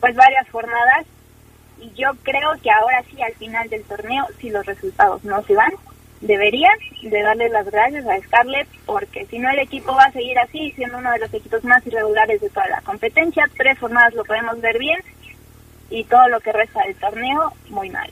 [0.00, 1.06] pues varias jornadas
[1.78, 5.54] y yo creo que ahora sí al final del torneo, si los resultados no se
[5.54, 5.72] van,
[6.20, 10.38] deberían de darle las gracias a Scarlett porque si no el equipo va a seguir
[10.38, 14.24] así siendo uno de los equipos más irregulares de toda la competencia tres jornadas lo
[14.24, 14.98] podemos ver bien
[15.90, 18.10] y todo lo que resta del torneo muy mal.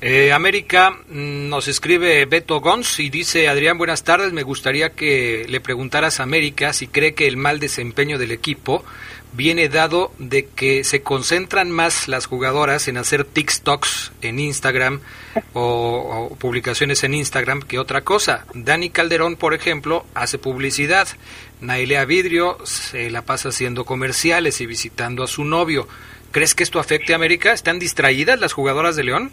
[0.00, 4.32] Eh, América mm, nos escribe Beto Gons y dice Adrián buenas tardes.
[4.32, 8.84] Me gustaría que le preguntaras a América si cree que el mal desempeño del equipo
[9.32, 15.00] viene dado de que se concentran más las jugadoras en hacer TikToks en Instagram
[15.52, 18.44] o, publicaciones en Instagram que otra cosa.
[18.54, 21.08] Dani Calderón, por ejemplo, hace publicidad.
[21.60, 25.88] Nailea Vidrio se la pasa haciendo comerciales y visitando a su novio.
[26.30, 27.52] ¿Crees que esto afecte a América?
[27.52, 29.30] ¿Están distraídas las jugadoras de León?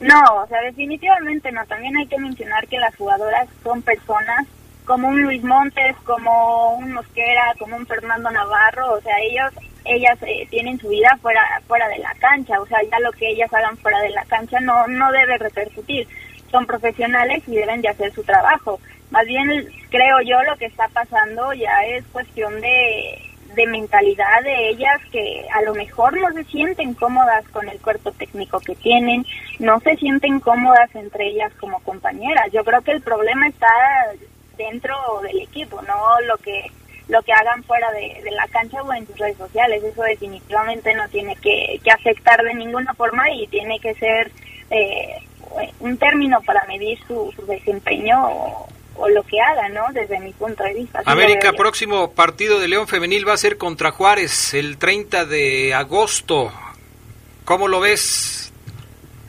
[0.00, 1.64] No, o sea, definitivamente no.
[1.66, 4.46] También hay que mencionar que las jugadoras son personas
[4.86, 9.52] como un Luis Montes, como un Mosquera, como un Fernando Navarro, o sea, ellos
[9.84, 13.28] ellas eh, tienen su vida fuera fuera de la cancha, o sea, ya lo que
[13.28, 16.08] ellas hagan fuera de la cancha no no debe repercutir.
[16.50, 18.80] Son profesionales y deben de hacer su trabajo.
[19.10, 19.48] Más bien
[19.90, 23.22] creo yo lo que está pasando ya es cuestión de
[23.54, 28.12] de mentalidad de ellas que a lo mejor no se sienten cómodas con el cuerpo
[28.12, 29.24] técnico que tienen,
[29.58, 32.46] no se sienten cómodas entre ellas como compañeras.
[32.52, 33.68] Yo creo que el problema está
[34.56, 36.70] dentro del equipo, no lo que
[37.08, 39.82] lo que hagan fuera de, la cancha o en sus redes sociales.
[39.82, 44.30] Eso definitivamente no tiene que, afectar de ninguna forma y tiene que ser
[44.70, 45.22] eh,
[45.80, 48.68] un término para medir su, desempeño o,
[49.08, 49.84] lo que haga, ¿no?
[49.92, 51.02] Desde mi punto de vista.
[51.04, 56.50] América, próximo partido de León Femenil va a ser contra Juárez el 30 de agosto.
[57.44, 58.52] ¿Cómo lo ves?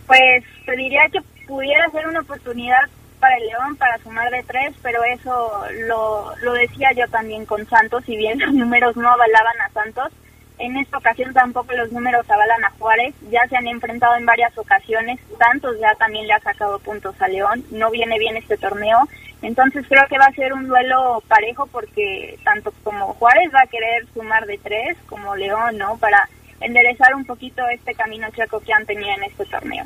[0.08, 2.80] Pues te diría que pudiera ser una oportunidad
[3.28, 7.68] para el León para sumar de tres, pero eso lo, lo decía yo también con
[7.68, 10.14] Santos, si bien los números no avalaban a Santos,
[10.60, 14.58] en esta ocasión tampoco los números avalan a Juárez, ya se han enfrentado en varias
[14.58, 18.98] ocasiones, Santos ya también le ha sacado puntos a León, no viene bien este torneo,
[19.42, 23.68] entonces creo que va a ser un duelo parejo porque tanto como Juárez va a
[23.68, 25.98] querer sumar de tres, como León, ¿no?
[25.98, 26.30] Para
[26.62, 29.84] enderezar un poquito este camino checo que han tenido en este torneo.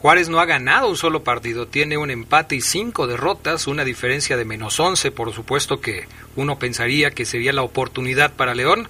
[0.00, 4.38] Juárez no ha ganado un solo partido, tiene un empate y cinco derrotas, una diferencia
[4.38, 8.88] de menos once, por supuesto que uno pensaría que sería la oportunidad para León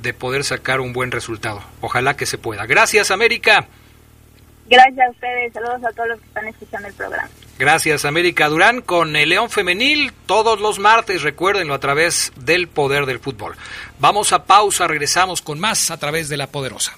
[0.00, 1.64] de poder sacar un buen resultado.
[1.80, 2.64] Ojalá que se pueda.
[2.66, 3.66] Gracias, América.
[4.68, 7.28] Gracias a ustedes, saludos a todos los que están escuchando el programa.
[7.58, 13.04] Gracias, América Durán, con el León Femenil todos los martes, recuérdenlo, a través del Poder
[13.06, 13.56] del Fútbol.
[13.98, 16.94] Vamos a pausa, regresamos con más a través de La Poderosa.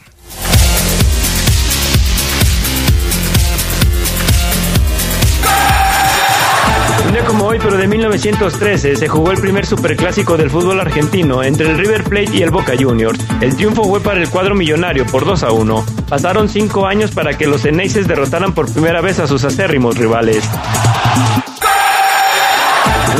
[7.22, 11.78] Como hoy, pero de 1913, se jugó el primer superclásico del fútbol argentino entre el
[11.78, 13.18] River Plate y el Boca Juniors.
[13.40, 15.84] El triunfo fue para el cuadro millonario por 2 a 1.
[16.08, 20.44] Pasaron 5 años para que los Eneises derrotaran por primera vez a sus acérrimos rivales.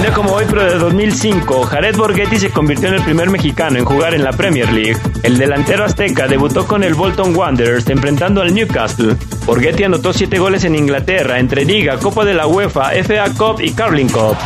[0.05, 3.87] Día como hoy, pero de 2005, Jared Borghetti se convirtió en el primer mexicano en
[3.87, 4.99] jugar en la Premier League.
[5.23, 9.17] El delantero azteca debutó con el Bolton Wanderers enfrentando al Newcastle.
[9.47, 13.73] Borghetti anotó 7 goles en Inglaterra entre Liga, Copa de la UEFA, FA Cup y
[13.73, 14.37] Carling Cup.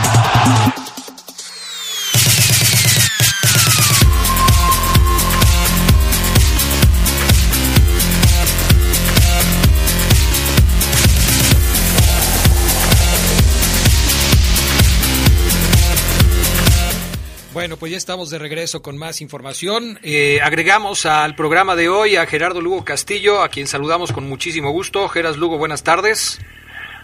[17.69, 19.99] Bueno, pues ya estamos de regreso con más información.
[20.03, 24.71] Eh, agregamos al programa de hoy a Gerardo Lugo Castillo, a quien saludamos con muchísimo
[24.71, 25.07] gusto.
[25.11, 26.41] Geras Lugo, buenas tardes.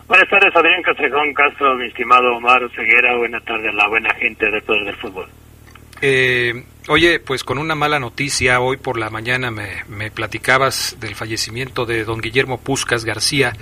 [0.09, 3.15] Buenas tardes, Adrián Castrejón Castro, mi estimado Omar Ceguera.
[3.15, 5.29] Buenas tardes a la buena gente del Poder del Fútbol.
[6.01, 11.15] Eh, oye, pues con una mala noticia, hoy por la mañana me, me platicabas del
[11.15, 13.53] fallecimiento de don Guillermo Puscas García,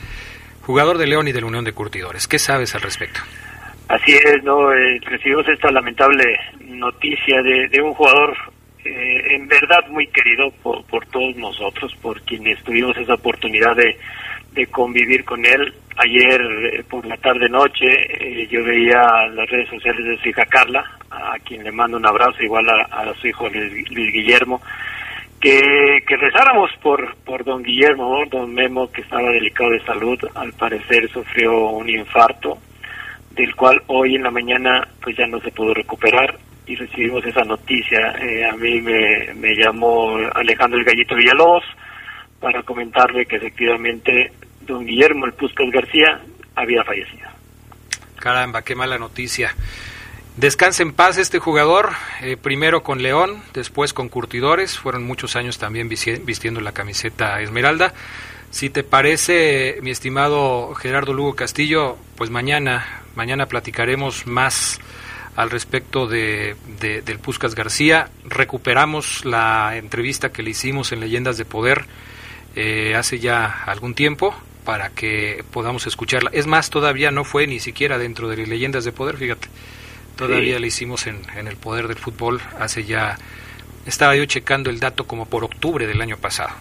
[0.61, 2.29] jugador de León y de la Unión de Curtidores.
[2.29, 3.19] ¿Qué sabes al respecto?
[3.93, 4.73] Así es, ¿no?
[4.73, 6.25] Eh, recibimos esta lamentable
[6.61, 8.35] noticia de, un jugador
[8.87, 14.67] eh, en verdad muy querido por, por todos nosotros, por quienes tuvimos esa oportunidad de,
[14.69, 15.75] convivir con él.
[15.99, 21.39] Ayer eh, por la tarde-noche yo veía las redes sociales de su hija Carla, a
[21.45, 24.63] quien le mando un abrazo, igual a, su hijo Luis, Guillermo,
[25.39, 31.11] que, que, rezáramos por don Guillermo, don Memo, que estaba delicado de salud, al parecer
[31.11, 32.57] sufrió un infarto,
[33.35, 36.39] del cual hoy en la mañana pues ya no se pudo recuperar.
[36.65, 38.15] y recibimos esa noticia.
[38.21, 41.65] Eh, a mí me, me llamó Alejandro el Gallito Villalobos
[42.41, 46.21] para comentarle que efectivamente don Guillermo el Puscas García
[46.55, 47.29] había fallecido.
[48.17, 49.55] Caramba, qué mala noticia.
[50.37, 51.91] Descanse en paz este jugador,
[52.23, 57.93] eh, primero con León, después con Curtidores, fueron muchos años también vistiendo la camiseta Esmeralda.
[58.51, 64.81] Si te parece, mi estimado Gerardo Lugo Castillo, pues mañana, mañana platicaremos más
[65.37, 68.11] al respecto de, del Puscas García.
[68.25, 71.87] Recuperamos la entrevista que le hicimos en Leyendas de Poder
[72.55, 74.35] eh, hace ya algún tiempo
[74.65, 76.31] para que podamos escucharla.
[76.33, 79.49] Es más, todavía no fue ni siquiera dentro de Leyendas de Poder, fíjate.
[80.17, 83.19] Todavía la hicimos en, en el Poder del Fútbol hace ya...
[83.87, 86.53] Estaba yo checando el dato como por octubre del año pasado.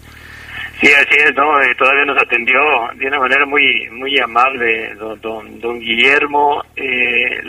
[0.81, 1.61] Sí, así es, ¿no?
[1.61, 2.59] Eh, todavía nos atendió
[2.95, 7.39] de una manera muy muy amable don, don, Guillermo, eh,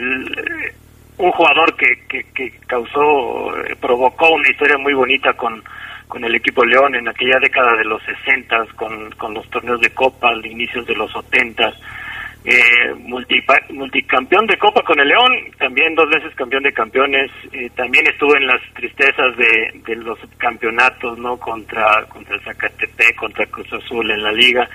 [1.16, 5.64] un jugador que, que, que, causó, eh, provocó una historia muy bonita con,
[6.09, 9.95] con el equipo León en aquella década de los 60, con, con los torneos de
[9.95, 11.72] Copa, al inicios de los 70
[12.45, 18.05] eh, multicampeón de Copa con el León, también dos veces campeón de campeones, eh, también
[18.09, 21.36] estuvo en las tristezas de, los campeonatos, ¿no?
[21.36, 24.68] Contra, contra el Zacatepec, contra Cruz Azul en la liga.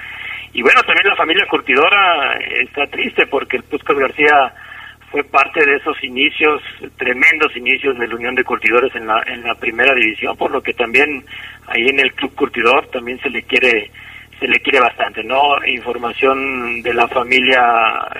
[0.54, 4.54] Y bueno, también la familia curtidora está triste porque el Puscas García
[5.12, 6.62] fue parte de esos inicios,
[6.98, 10.62] tremendos inicios de la Unión de Curtidores en la, en la primera división, por lo
[10.62, 11.26] que también
[11.68, 13.92] ahí en el Club Curtidor también se le quiere
[14.40, 15.66] se le quiere bastante, ¿no?
[15.66, 17.62] Información de la familia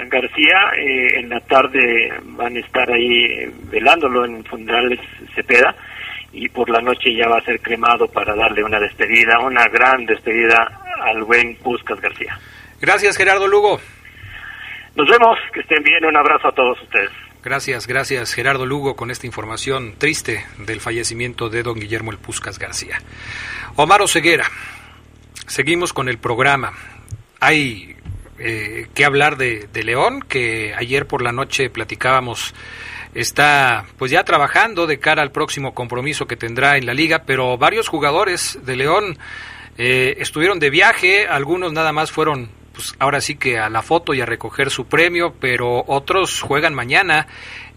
[0.08, 5.00] García, eh, en la tarde van a estar ahí velándolo en funerales
[5.36, 5.76] Cepeda
[6.32, 10.06] y por la noche ya va a ser cremado para darle una despedida, una gran
[10.06, 12.40] despedida al buen Puscas García.
[12.82, 13.80] Gracias Gerardo Lugo.
[14.96, 17.12] Nos vemos, que estén bien, un abrazo a todos ustedes.
[17.44, 22.58] Gracias, gracias Gerardo Lugo con esta información triste del fallecimiento de don Guillermo El Puscas
[22.58, 23.00] García.
[23.76, 24.46] Omar Ceguera
[25.48, 26.74] Seguimos con el programa.
[27.40, 27.96] Hay
[28.38, 32.54] eh, que hablar de, León, que ayer por la noche platicábamos
[33.16, 37.58] está pues ya trabajando de cara al próximo compromiso que tendrá en la liga, pero
[37.58, 39.18] varios jugadores de León
[39.78, 44.14] eh, estuvieron de viaje, algunos nada más fueron pues ahora sí que a la foto
[44.14, 47.26] y a recoger su premio, pero otros juegan mañana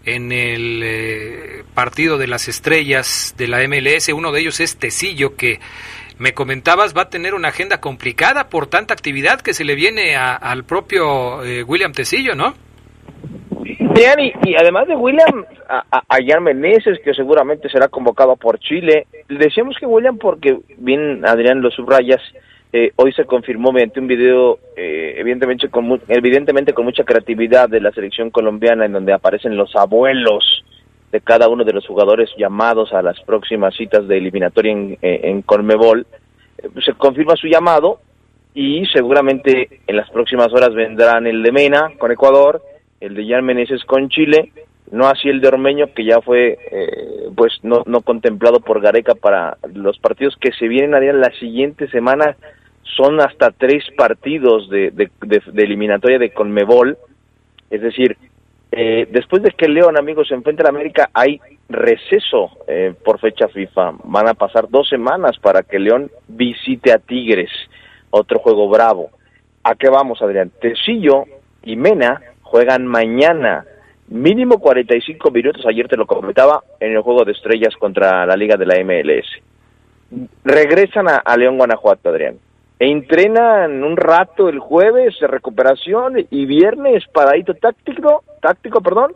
[0.05, 5.35] en el eh, partido de las estrellas de la MLS, uno de ellos es Tecillo
[5.35, 5.59] que
[6.21, 10.15] me comentabas va a tener una agenda complicada por tanta actividad que se le viene
[10.15, 12.53] al propio eh, William Tecillo, ¿no?
[13.63, 19.07] Bien, y, además de William, a, a, Meneses, que seguramente será convocado por Chile.
[19.27, 22.21] Decíamos que William, porque bien Adrián lo subrayas,
[22.71, 27.81] eh, hoy se confirmó mediante un video, eh, evidentemente, con, evidentemente con mucha creatividad de
[27.81, 30.63] la selección colombiana, en donde aparecen los abuelos
[31.11, 35.21] de cada uno de los jugadores llamados a las próximas citas de eliminatoria en, eh,
[35.23, 36.05] en Conmebol.
[36.57, 37.99] Eh, se confirma su llamado
[38.53, 42.61] y seguramente en las próximas horas vendrán el de Mena con Ecuador,
[42.99, 44.51] el de Jan Meneses con Chile,
[44.91, 49.15] no así el de Ormeño que ya fue eh, pues no, no contemplado por Gareca
[49.15, 52.35] para los partidos que se vienen a la siguiente semana
[52.83, 56.97] son hasta tres partidos de, de, de eliminatoria de Conmebol,
[57.69, 58.17] es decir,
[58.71, 63.49] eh, después de que León, amigos, se enfrente a América, hay receso eh, por fecha
[63.49, 63.93] FIFA.
[64.05, 67.51] Van a pasar dos semanas para que León visite a Tigres,
[68.09, 69.09] otro juego bravo.
[69.63, 70.51] ¿A qué vamos, Adrián?
[70.61, 71.25] Tecillo
[71.63, 73.65] y Mena juegan mañana,
[74.07, 78.55] mínimo 45 minutos, ayer te lo comentaba, en el juego de estrellas contra la Liga
[78.55, 79.27] de la MLS.
[80.43, 82.37] Regresan a León, Guanajuato, Adrián
[82.81, 89.13] entrenan un rato el jueves de recuperación y viernes paradito táctico, táctico, perdón,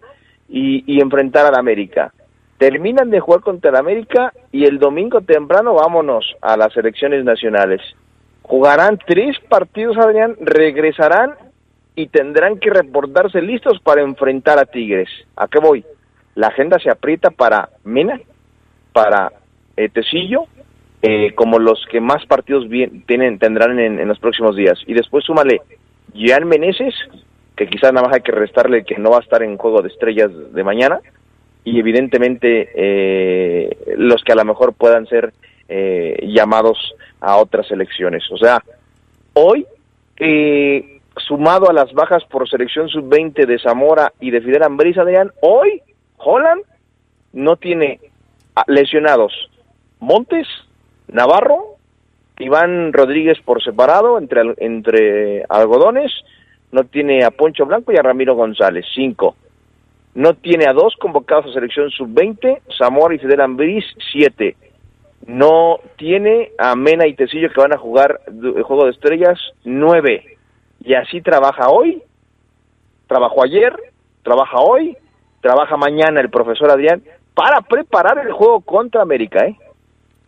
[0.48, 2.14] y, y enfrentar al América.
[2.60, 7.82] Terminan de jugar contra el América y el domingo temprano vámonos a las elecciones nacionales.
[8.44, 11.34] Jugarán tres partidos, Adrián, regresarán
[11.96, 15.10] y tendrán que reportarse listos para enfrentar a Tigres.
[15.36, 15.84] ¿A qué voy?
[16.36, 18.22] La agenda se aprieta para Mena,
[18.94, 19.32] para
[19.76, 20.46] eh, Tecillo
[21.08, 22.66] eh, como los que más partidos
[23.06, 24.80] tienen, tendrán en, los próximos días.
[24.88, 25.62] Y después súmale
[26.14, 26.96] Gian Meneses,
[27.56, 29.90] que quizás nada más hay que restarle que no va a estar en juego de
[29.90, 31.00] estrellas de mañana,
[31.64, 35.34] y evidentemente eh, los que a lo mejor puedan ser
[35.70, 38.24] eh, llamados a otras elecciones.
[38.32, 38.64] O sea,
[39.34, 39.68] hoy,
[41.18, 45.84] sumado a las bajas por selección sub-20 de Zamora y de Fidel Ambrisa, Adrián, hoy
[46.18, 46.64] Holland
[47.34, 48.00] no tiene
[48.66, 49.50] lesionados
[50.00, 50.48] Montes,
[51.08, 51.76] Navarro,
[52.40, 56.12] Iván Rodríguez por separado entre, entre algodones,
[56.72, 59.36] no tiene a Poncho Blanco y a Ramiro González, cinco.
[60.16, 64.56] no tiene a dos convocados a selección sub-20, Zamora y Fidel Ambriz, siete.
[65.28, 70.38] No tiene a Mena y Tecillo que van a jugar el juego de estrellas, nueve.
[70.84, 72.02] Y así trabaja hoy,
[73.08, 73.74] trabajó ayer,
[74.24, 74.98] trabaja hoy,
[75.42, 77.02] trabaja mañana el profesor Adrián
[77.34, 79.58] para preparar el juego contra América, ¿eh?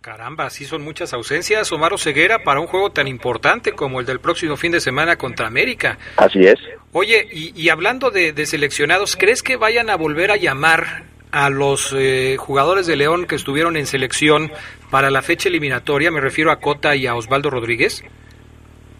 [0.07, 4.21] Caramba, sí son muchas ausencias, Omar Ceguera, para un juego tan importante como el del
[4.21, 5.97] próximo fin de semana contra América.
[6.15, 6.55] Así es.
[6.93, 11.03] Oye, y, hablando de, seleccionados, ¿crees que vayan a volver a llamar
[11.33, 14.49] a los eh, jugadores de León que estuvieron en selección
[14.89, 16.09] para la fecha eliminatoria?
[16.09, 18.01] Me refiero a Cota y a Osvaldo Rodríguez.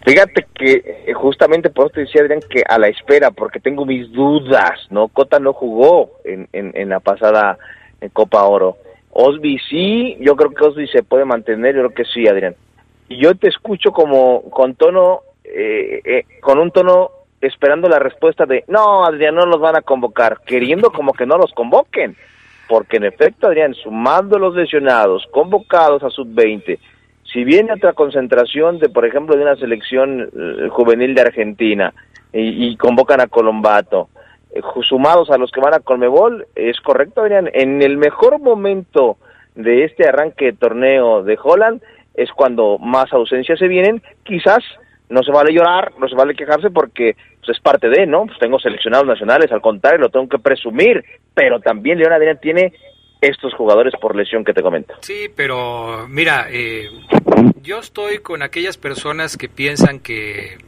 [0.04, 3.86] Fíjate que eh, justamente por eso te decía Adrián que a la espera, porque tengo
[3.86, 5.08] mis dudas, ¿no?
[5.08, 7.56] Cota no jugó en, en, la pasada
[8.12, 8.76] Copa Oro.
[9.20, 12.54] Osby sí, yo creo que Osby se puede mantener, yo creo que sí, Adrián.
[13.08, 17.10] Y yo te escucho como con tono, eh, eh, con un tono
[17.40, 21.36] esperando la respuesta de, no, Adrián, no los van a convocar, queriendo como que no
[21.36, 22.16] los convoquen.
[22.68, 26.78] Porque en efecto, Adrián, sumando los lesionados, convocados a sub-20,
[27.32, 31.92] si viene otra concentración de, por ejemplo, de una selección eh, juvenil de Argentina
[32.32, 34.10] y, y convocan a Colombato,
[34.82, 37.50] sumados a los que van a Colmebol, es correcto, Adrián.
[37.52, 39.18] En el mejor momento
[39.54, 41.82] de este arranque de torneo de Holland
[42.14, 44.02] es cuando más ausencias se vienen.
[44.22, 44.62] Quizás
[45.08, 48.26] no se vale llorar, no se vale quejarse porque pues, es parte de, ¿no?
[48.26, 52.72] Pues tengo seleccionados nacionales, al contrario, lo tengo que presumir, pero también León Adrián tiene
[53.20, 54.94] estos jugadores por lesión que te comento.
[55.00, 56.88] Sí, pero mira, eh,
[57.62, 60.58] yo estoy con aquellas personas que piensan que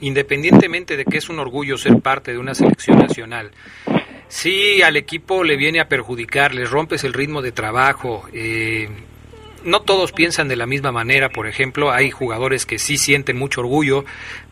[0.00, 3.50] independientemente de que es un orgullo ser parte de una selección nacional,
[4.28, 8.88] si al equipo le viene a perjudicar, les rompes el ritmo de trabajo, eh,
[9.68, 13.60] no todos piensan de la misma manera, por ejemplo, hay jugadores que sí sienten mucho
[13.60, 14.04] orgullo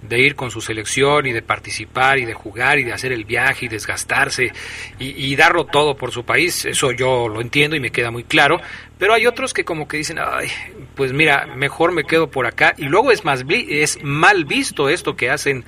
[0.03, 3.25] de ir con su selección y de participar y de jugar y de hacer el
[3.25, 4.53] viaje y desgastarse
[4.99, 8.61] y, darlo todo por su país, eso yo lo entiendo y me queda muy claro,
[8.99, 10.49] pero hay otros que como que dicen, ay,
[10.95, 15.17] pues mira, mejor me quedo por acá y luego es más es mal visto esto
[15.17, 15.65] que hacen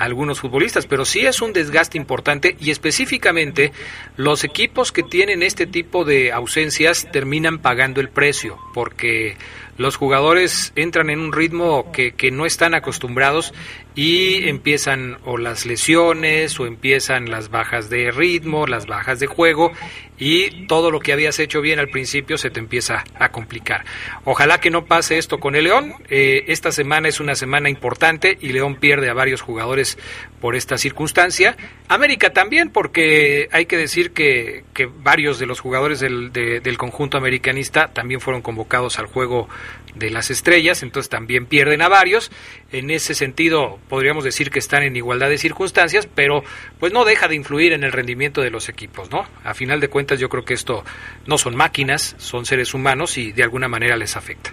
[0.00, 3.72] algunos futbolistas, pero sí es un desgaste importante y específicamente
[4.16, 9.36] los equipos que tienen este tipo de ausencias terminan pagando el precio porque
[9.76, 13.52] los jugadores entran en un ritmo que, que no están acostumbrados
[13.94, 19.72] y empiezan o las lesiones o empiezan las bajas de ritmo, las bajas de juego
[20.20, 23.84] y todo lo que habías hecho bien al principio se te empieza a complicar.
[24.24, 25.94] Ojalá que no pase esto con el León.
[26.10, 29.98] Eh, esta semana es una semana importante y León pierde a varios jugadores
[30.40, 31.56] por esta circunstancia.
[31.88, 37.16] América también, porque hay que decir que, que varios de los jugadores del, del conjunto
[37.16, 39.48] americanista también fueron convocados al juego
[39.94, 42.30] de las estrellas, entonces también pierden a varios.
[42.72, 46.44] En ese sentido, podríamos decir que están en igualdad de circunstancias, pero
[46.78, 49.24] pues no deja de influir en el rendimiento de los equipos, ¿no?
[49.42, 50.84] A final de cuentas, yo creo que esto
[51.26, 54.52] no son máquinas, son seres humanos y de alguna manera les afecta.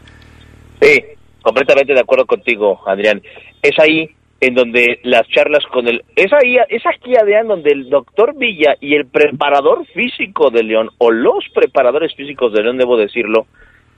[0.82, 1.03] Sí,
[1.43, 3.22] completamente de acuerdo contigo, Adrián.
[3.61, 4.09] Es ahí
[4.39, 6.03] en donde las charlas con el...
[6.15, 10.89] Es ahí, es aquí, Adrián, donde el doctor Villa y el preparador físico de León,
[10.97, 13.45] o los preparadores físicos de León, debo decirlo,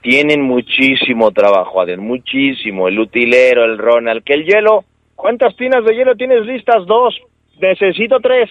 [0.02, 2.88] tienen muchísimo trabajo, Adrián, muchísimo.
[2.88, 4.84] El utilero, el Ronald, que el hielo,
[5.14, 6.86] ¿cuántas tinas de hielo tienes listas?
[6.86, 7.18] Dos,
[7.60, 8.50] necesito tres.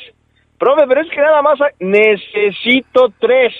[0.57, 3.53] Profe, pero es que nada más necesito tres.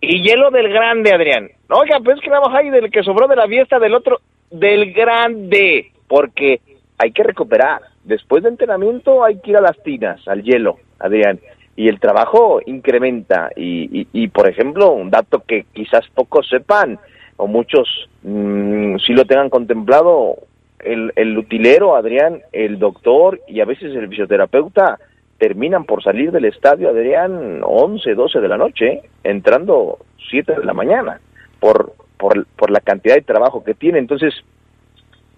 [0.00, 1.50] Y hielo del grande, Adrián.
[1.68, 4.20] Oiga, pues es que nada más hay del que sobró de la fiesta del otro,
[4.50, 5.90] del grande.
[6.06, 6.60] Porque
[6.98, 7.82] hay que recuperar.
[8.04, 11.40] Después de entrenamiento hay que ir a las tinas, al hielo, Adrián
[11.78, 13.50] y el trabajo incrementa.
[13.54, 16.98] Y, y, y, por ejemplo, un dato que quizás pocos sepan,
[17.38, 17.88] o muchos
[18.22, 20.36] mm, si lo tengan contemplado,
[20.80, 24.98] el, el utilero, Adrián, el doctor y a veces el fisioterapeuta
[25.38, 29.98] terminan por salir del estadio, Adrián, 11, 12 de la noche, entrando
[30.30, 31.20] 7 de la mañana,
[31.60, 33.98] por, por, por la cantidad de trabajo que tiene.
[33.98, 34.34] Entonces,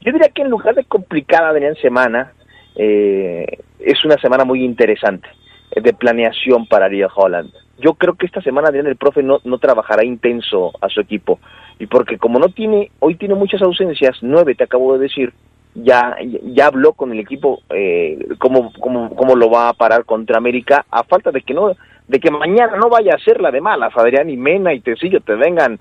[0.00, 2.32] yo diría que en lugar de complicada, Adrián, semana,
[2.76, 3.46] eh,
[3.78, 5.28] es una semana muy interesante
[5.76, 7.52] de planeación para Ariel Holland.
[7.80, 11.38] Yo creo que esta semana, Adrián, el profe no, no trabajará intenso a su equipo.
[11.78, 15.32] Y porque como no tiene, hoy tiene muchas ausencias, nueve te acabo de decir,
[15.74, 20.38] ya, ya habló con el equipo eh, cómo, cómo, cómo lo va a parar contra
[20.38, 21.72] América, a falta de que no,
[22.08, 25.20] de que mañana no vaya a ser la de malas, Adrián y Mena y Tecillo
[25.20, 25.78] te vengan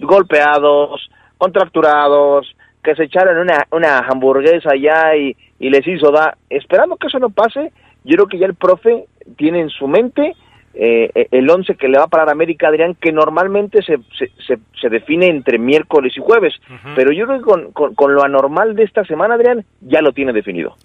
[0.00, 6.96] golpeados, contracturados, que se echaron una, una hamburguesa allá y, y les hizo da, esperando
[6.96, 7.72] que eso no pase,
[8.04, 10.36] yo creo que ya el profe tiene en su mente
[10.74, 14.58] eh, eh, el 11 que le va a parar América, Adrián, que normalmente se, se,
[14.80, 16.54] se, define entre miércoles y jueves,
[16.96, 20.32] pero yo creo que con, con, lo anormal de esta semana, Adrián, ya lo tiene
[20.32, 20.76] definido.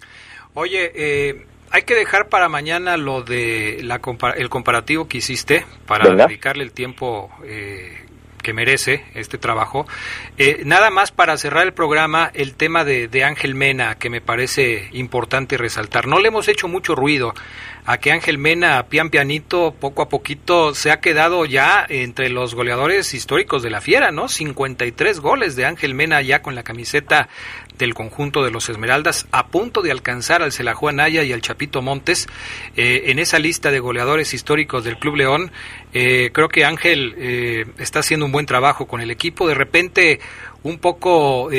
[0.54, 4.00] Oye, eh, hay que dejar para mañana lo de la
[4.36, 8.06] el comparativo que hiciste para dedicarle el tiempo eh,
[8.42, 9.86] que merece este trabajo.
[10.38, 14.20] Eh, nada más para cerrar el programa, el tema de, de, Ángel Mena, que me
[14.20, 16.06] parece importante resaltar.
[16.06, 17.34] No le hemos hecho mucho ruido
[17.86, 22.54] a que Ángel Mena, pian pianito, poco a poquito, se ha quedado ya entre los
[22.54, 24.28] goleadores históricos de la Fiera, ¿no?
[24.28, 27.28] 53 goles de Ángel Mena ya con la camiseta
[27.80, 31.82] del conjunto de los Esmeraldas, a punto de alcanzar al Celajuan Naya y al Chapito
[31.82, 32.28] Montes
[32.76, 35.50] eh, en esa lista de goleadores históricos del Club León.
[35.92, 39.48] Eh, creo que Ángel eh, está haciendo un buen trabajo con el equipo.
[39.48, 40.20] De repente,
[40.62, 41.50] un poco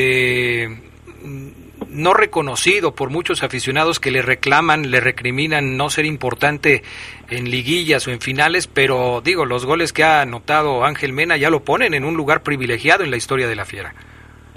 [1.89, 6.83] no reconocido por muchos aficionados que le reclaman, le recriminan no ser importante
[7.29, 11.49] en liguillas o en finales, pero digo, los goles que ha anotado Ángel Mena ya
[11.49, 13.93] lo ponen en un lugar privilegiado en la historia de la Fiera.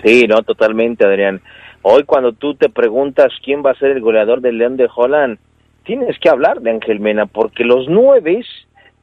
[0.04, 1.40] Sí, no, totalmente, Adrián.
[1.80, 5.38] Hoy cuando tú te preguntas quién va a ser el goleador del León de Holland,
[5.84, 8.42] tienes que hablar de Ángel Mena, porque los nueve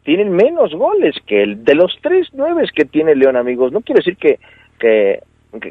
[0.04, 3.72] tienen menos goles que el de los tres nueve que tiene León, amigos.
[3.72, 4.39] No quiere decir que,
[4.80, 5.22] que,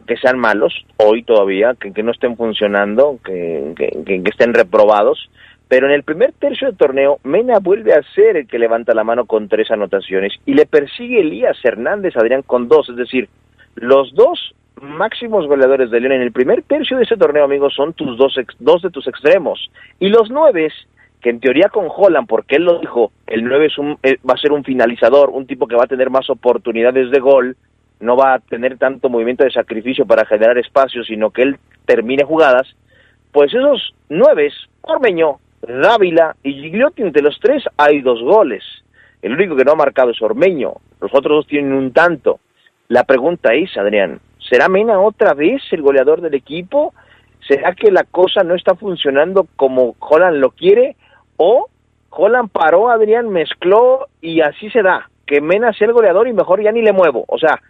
[0.06, 5.30] que, sean malos hoy todavía, que, que no estén funcionando, que, que, estén reprobados,
[5.68, 9.04] pero en el primer tercio del torneo, Mena vuelve a ser el que levanta la
[9.04, 13.28] mano con tres anotaciones y le persigue Elías Hernández Adrián con dos, es decir,
[13.76, 17.92] los dos máximos goleadores de León en el primer tercio de ese torneo, amigos, son
[17.92, 19.70] tus dos, dos de tus extremos.
[19.98, 20.72] Y los nueve,
[21.20, 24.34] que en teoría con Holland, porque él lo dijo, el nueve es un, eh, va
[24.34, 27.56] a ser un finalizador, un tipo que va a tener más oportunidades de gol,
[28.00, 32.24] no va a tener tanto movimiento de sacrificio para generar espacio, sino que él termine
[32.24, 32.74] jugadas,
[33.32, 34.50] pues esos nueve,
[34.82, 38.64] Ormeño, Dávila y Gigliotti, entre los tres hay dos goles.
[39.20, 42.40] El único que no ha marcado es Ormeño, los otros dos tienen un tanto.
[42.88, 44.18] La pregunta es, Adrián,
[44.50, 46.92] ¿Será Mena otra vez el goleador del equipo?
[47.46, 50.96] ¿Será que la cosa no está funcionando como Holland lo quiere?
[51.36, 51.68] ¿O
[52.10, 55.08] Holland paró, Adrián, mezcló y así se da?
[55.24, 57.24] Que Mena sea el goleador y mejor ya ni le muevo.
[57.28, 57.60] O sea,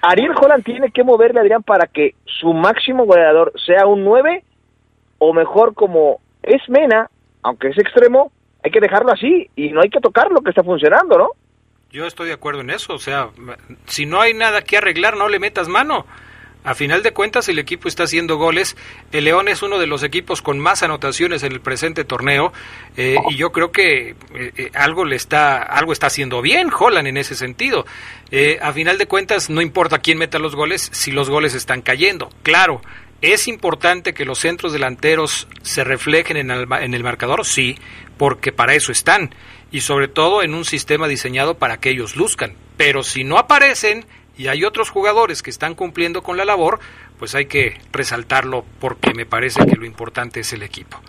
[0.00, 4.44] Ariel Holland tiene que moverle, Adrián, para que su máximo goleador sea un 9
[5.18, 7.10] o mejor como es Mena,
[7.42, 8.30] aunque es extremo,
[8.62, 11.30] hay que dejarlo así y no hay que tocar lo que está funcionando, ¿no?
[11.90, 13.30] Yo estoy de acuerdo en eso, o sea,
[13.86, 16.04] si no hay nada que arreglar, no le metas mano.
[16.62, 18.76] A final de cuentas, el equipo está haciendo goles.
[19.10, 22.52] El León es uno de los equipos con más anotaciones en el presente torneo
[22.98, 27.08] eh, y yo creo que eh, eh, algo le está algo está haciendo bien Holland
[27.08, 27.86] en ese sentido.
[28.60, 32.28] a final de cuentas, no importa quién meta los goles si los goles están cayendo.
[32.42, 32.82] Claro,
[33.22, 37.78] es importante que los centros delanteros se reflejen en en el marcador, sí,
[38.18, 39.30] porque para eso están
[39.70, 42.54] y sobre todo en un sistema diseñado para que ellos luzcan.
[42.76, 44.06] Pero si no aparecen
[44.36, 46.78] y hay otros jugadores que están cumpliendo con la labor,
[47.18, 51.00] pues hay que resaltarlo porque me parece que lo importante es el equipo.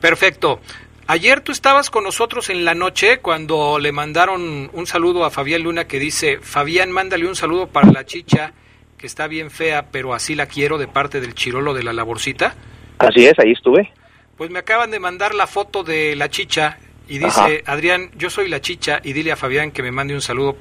[0.00, 0.60] Perfecto.
[1.06, 5.62] Ayer tú estabas con nosotros en la noche cuando le mandaron un saludo a Fabián
[5.62, 8.52] Luna que dice, Fabián, mándale un saludo para la chicha,
[8.98, 12.54] que está bien fea, pero así la quiero de parte del chirolo de la laborcita.
[12.98, 13.90] Así es, ahí estuve.
[14.36, 16.78] Pues me acaban de mandar la foto de la chicha
[17.08, 20.20] y dice, Adrián, yo soy la chicha y dile a Fabián que me mande un
[20.20, 20.56] saludo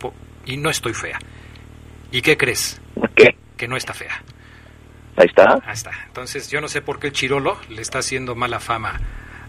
[0.45, 1.19] y no estoy fea.
[2.11, 2.81] ¿Y qué crees?
[3.15, 3.35] ¿Qué?
[3.57, 4.23] Que no está fea.
[5.17, 5.59] Ahí está.
[5.65, 5.91] Ahí está.
[6.07, 8.99] Entonces yo no sé por qué el chirolo le está haciendo mala fama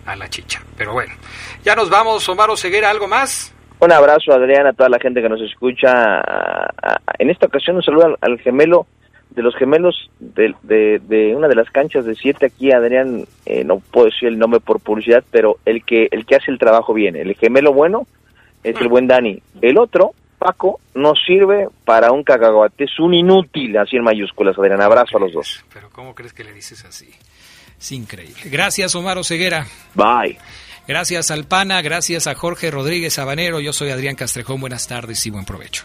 [0.07, 0.61] a la chicha.
[0.77, 1.15] Pero bueno,
[1.63, 2.29] ya nos vamos.
[2.29, 3.55] Omar Ceguera, ¿algo más?
[3.81, 6.21] Un abrazo, Adrián, a toda la gente que nos escucha.
[7.19, 8.87] En esta ocasión un saludo al gemelo
[9.39, 13.79] de los gemelos de, de, una de las canchas de siete aquí, Adrián, eh, no
[13.79, 17.15] puedo decir el nombre por publicidad, pero el que, el que hace el trabajo bien,
[17.15, 18.07] el gemelo bueno
[18.65, 19.41] es el buen Dani.
[19.63, 24.83] El otro, Paco, no sirve para un cacahuate, es un inútil, así en mayúsculas, Adrián.
[24.83, 25.65] Abrazo a los dos.
[25.73, 27.09] Pero ¿cómo crees que le dices así?
[27.79, 28.43] Es increíble.
[28.47, 29.67] Gracias, Omar Ceguera.
[29.95, 30.37] Bye.
[30.89, 31.81] Gracias, Alpana.
[31.81, 33.61] Gracias a Jorge Rodríguez Sabanero.
[33.61, 34.61] Yo soy Adrián Castrejón.
[34.61, 35.85] Buenas tardes y buen provecho.